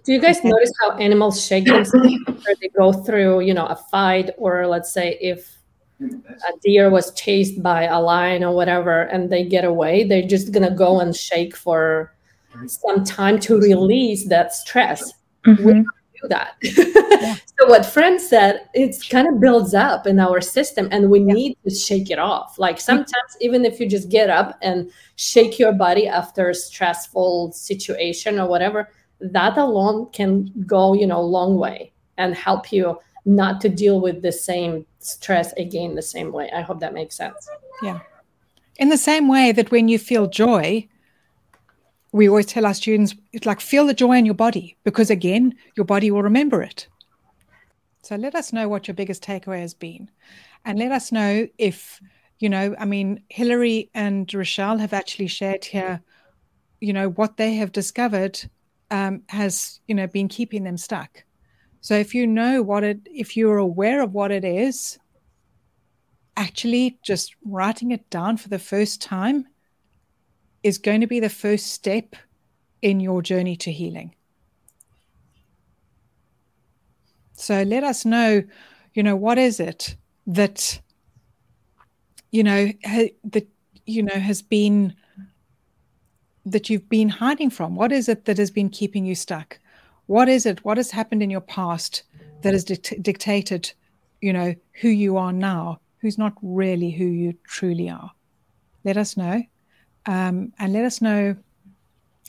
Do 0.04 0.12
you 0.12 0.20
guys 0.20 0.44
notice 0.44 0.72
how 0.82 0.96
animals 0.98 1.44
shake 1.44 1.64
themselves 1.64 2.14
after 2.28 2.54
they 2.60 2.68
go 2.76 2.92
through, 2.92 3.40
you 3.40 3.54
know, 3.54 3.66
a 3.66 3.76
fight, 3.76 4.30
or 4.36 4.66
let's 4.66 4.92
say 4.92 5.16
if 5.20 5.56
a 6.00 6.58
deer 6.62 6.90
was 6.90 7.14
chased 7.14 7.62
by 7.62 7.84
a 7.84 7.98
lion 7.98 8.44
or 8.44 8.54
whatever, 8.54 9.02
and 9.02 9.30
they 9.30 9.44
get 9.44 9.64
away, 9.64 10.04
they're 10.04 10.28
just 10.28 10.52
gonna 10.52 10.74
go 10.74 11.00
and 11.00 11.16
shake 11.16 11.56
for 11.56 12.14
some 12.66 13.04
time 13.04 13.38
to 13.40 13.60
release 13.60 14.28
that 14.28 14.52
stress. 14.52 15.12
Mm-hmm. 15.46 15.64
We 15.64 15.72
do 15.74 16.28
that. 16.28 16.54
Yeah. 16.62 17.34
so 17.58 17.68
what 17.68 17.84
Fran 17.84 18.18
said, 18.18 18.68
it's 18.74 19.06
kind 19.06 19.28
of 19.28 19.40
builds 19.40 19.74
up 19.74 20.06
in 20.06 20.18
our 20.18 20.40
system, 20.40 20.88
and 20.90 21.10
we 21.10 21.20
yeah. 21.20 21.32
need 21.32 21.58
to 21.64 21.74
shake 21.74 22.10
it 22.10 22.18
off. 22.18 22.58
Like 22.58 22.80
sometimes, 22.80 23.36
even 23.40 23.64
if 23.64 23.78
you 23.78 23.88
just 23.88 24.08
get 24.08 24.30
up 24.30 24.58
and 24.62 24.90
shake 25.16 25.58
your 25.58 25.72
body 25.72 26.08
after 26.08 26.50
a 26.50 26.54
stressful 26.54 27.52
situation 27.52 28.38
or 28.38 28.48
whatever 28.48 28.88
that 29.32 29.56
alone 29.56 30.06
can 30.12 30.52
go 30.66 30.92
you 30.92 31.06
know 31.06 31.18
a 31.18 31.22
long 31.22 31.56
way 31.56 31.92
and 32.18 32.34
help 32.34 32.72
you 32.72 32.98
not 33.24 33.60
to 33.60 33.68
deal 33.68 34.00
with 34.00 34.22
the 34.22 34.32
same 34.32 34.84
stress 34.98 35.52
again 35.54 35.94
the 35.94 36.02
same 36.02 36.32
way 36.32 36.50
i 36.54 36.60
hope 36.60 36.80
that 36.80 36.92
makes 36.92 37.16
sense 37.16 37.48
yeah 37.82 38.00
in 38.76 38.88
the 38.88 38.98
same 38.98 39.28
way 39.28 39.52
that 39.52 39.70
when 39.70 39.88
you 39.88 39.98
feel 39.98 40.26
joy 40.26 40.86
we 42.14 42.28
always 42.28 42.46
tell 42.46 42.66
our 42.66 42.74
students 42.74 43.14
it's 43.32 43.46
like 43.46 43.60
feel 43.60 43.86
the 43.86 43.94
joy 43.94 44.16
in 44.16 44.24
your 44.24 44.34
body 44.34 44.76
because 44.84 45.10
again 45.10 45.54
your 45.76 45.84
body 45.84 46.10
will 46.10 46.22
remember 46.22 46.62
it 46.62 46.86
so 48.02 48.16
let 48.16 48.34
us 48.34 48.52
know 48.52 48.68
what 48.68 48.86
your 48.86 48.94
biggest 48.94 49.22
takeaway 49.22 49.60
has 49.60 49.74
been 49.74 50.10
and 50.64 50.78
let 50.78 50.92
us 50.92 51.10
know 51.10 51.46
if 51.58 52.00
you 52.38 52.48
know 52.48 52.74
i 52.78 52.84
mean 52.84 53.22
hillary 53.28 53.90
and 53.94 54.32
rochelle 54.32 54.78
have 54.78 54.92
actually 54.92 55.26
shared 55.26 55.64
here 55.64 56.02
you 56.80 56.92
know 56.92 57.08
what 57.10 57.36
they 57.36 57.54
have 57.54 57.72
discovered 57.72 58.38
um, 58.90 59.22
has 59.28 59.80
you 59.88 59.94
know 59.94 60.06
been 60.06 60.28
keeping 60.28 60.64
them 60.64 60.76
stuck. 60.76 61.24
So 61.80 61.94
if 61.94 62.14
you 62.14 62.26
know 62.26 62.62
what 62.62 62.84
it, 62.84 63.00
if 63.06 63.36
you're 63.36 63.58
aware 63.58 64.02
of 64.02 64.12
what 64.12 64.30
it 64.30 64.44
is, 64.44 64.98
actually 66.36 66.98
just 67.02 67.34
writing 67.44 67.90
it 67.90 68.08
down 68.10 68.36
for 68.36 68.48
the 68.48 68.58
first 68.58 69.02
time 69.02 69.46
is 70.64 70.78
going 70.78 71.02
to 71.02 71.06
be 71.06 71.20
the 71.20 71.28
first 71.28 71.66
step 71.66 72.16
in 72.82 72.98
your 72.98 73.22
journey 73.22 73.54
to 73.54 73.70
healing. 73.70 74.14
So 77.34 77.62
let 77.62 77.84
us 77.84 78.04
know, 78.04 78.42
you 78.94 79.02
know, 79.02 79.14
what 79.14 79.38
is 79.38 79.60
it 79.60 79.96
that, 80.26 80.80
you 82.32 82.42
know, 82.42 82.72
ha- 82.84 83.14
that 83.24 83.46
you 83.86 84.02
know 84.02 84.14
has 84.14 84.40
been 84.40 84.94
that 86.46 86.70
you've 86.70 86.88
been 86.88 87.10
hiding 87.10 87.50
from? 87.50 87.76
What 87.76 87.92
is 87.92 88.08
it 88.08 88.24
that 88.24 88.38
has 88.38 88.50
been 88.50 88.70
keeping 88.70 89.04
you 89.04 89.14
stuck? 89.14 89.58
What 90.06 90.28
is 90.28 90.46
it? 90.46 90.64
What 90.64 90.78
has 90.78 90.90
happened 90.90 91.22
in 91.22 91.30
your 91.30 91.40
past 91.42 92.04
that 92.42 92.54
has 92.54 92.64
dict- 92.64 93.02
dictated, 93.02 93.72
you 94.20 94.32
know, 94.32 94.54
who 94.80 94.88
you 94.88 95.16
are 95.16 95.32
now, 95.32 95.80
who's 95.98 96.18
not 96.18 96.34
really 96.42 96.90
who 96.90 97.04
you 97.04 97.34
truly 97.44 97.90
are? 97.90 98.12
Let 98.84 98.96
us 98.96 99.16
know. 99.16 99.42
Um, 100.06 100.52
and 100.58 100.72
let 100.72 100.84
us 100.84 101.00
know 101.00 101.36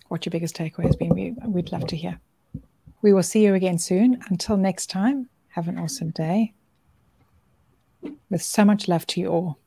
what 0.08 0.26
your 0.26 0.32
biggest 0.32 0.56
takeaway 0.56 0.86
has 0.86 0.96
been. 0.96 1.10
We, 1.10 1.36
we'd 1.46 1.72
love 1.72 1.88
to 1.88 1.96
hear. 1.96 2.20
We 3.02 3.14
will 3.14 3.24
see 3.24 3.44
you 3.44 3.54
again 3.54 3.78
soon. 3.78 4.22
Until 4.30 4.58
next 4.58 4.90
time, 4.90 5.30
have 5.50 5.68
an 5.68 5.78
awesome 5.78 6.12
day. 6.12 6.54
With 8.30 8.42
so 8.42 8.66
much 8.66 8.88
love 8.88 9.06
to 9.08 9.20
you 9.20 9.28
all 9.28 9.60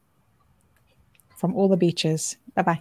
from 1.37 1.55
all 1.55 1.69
the 1.69 1.77
beaches. 1.77 2.37
Bye 2.55 2.63
bye. 2.63 2.79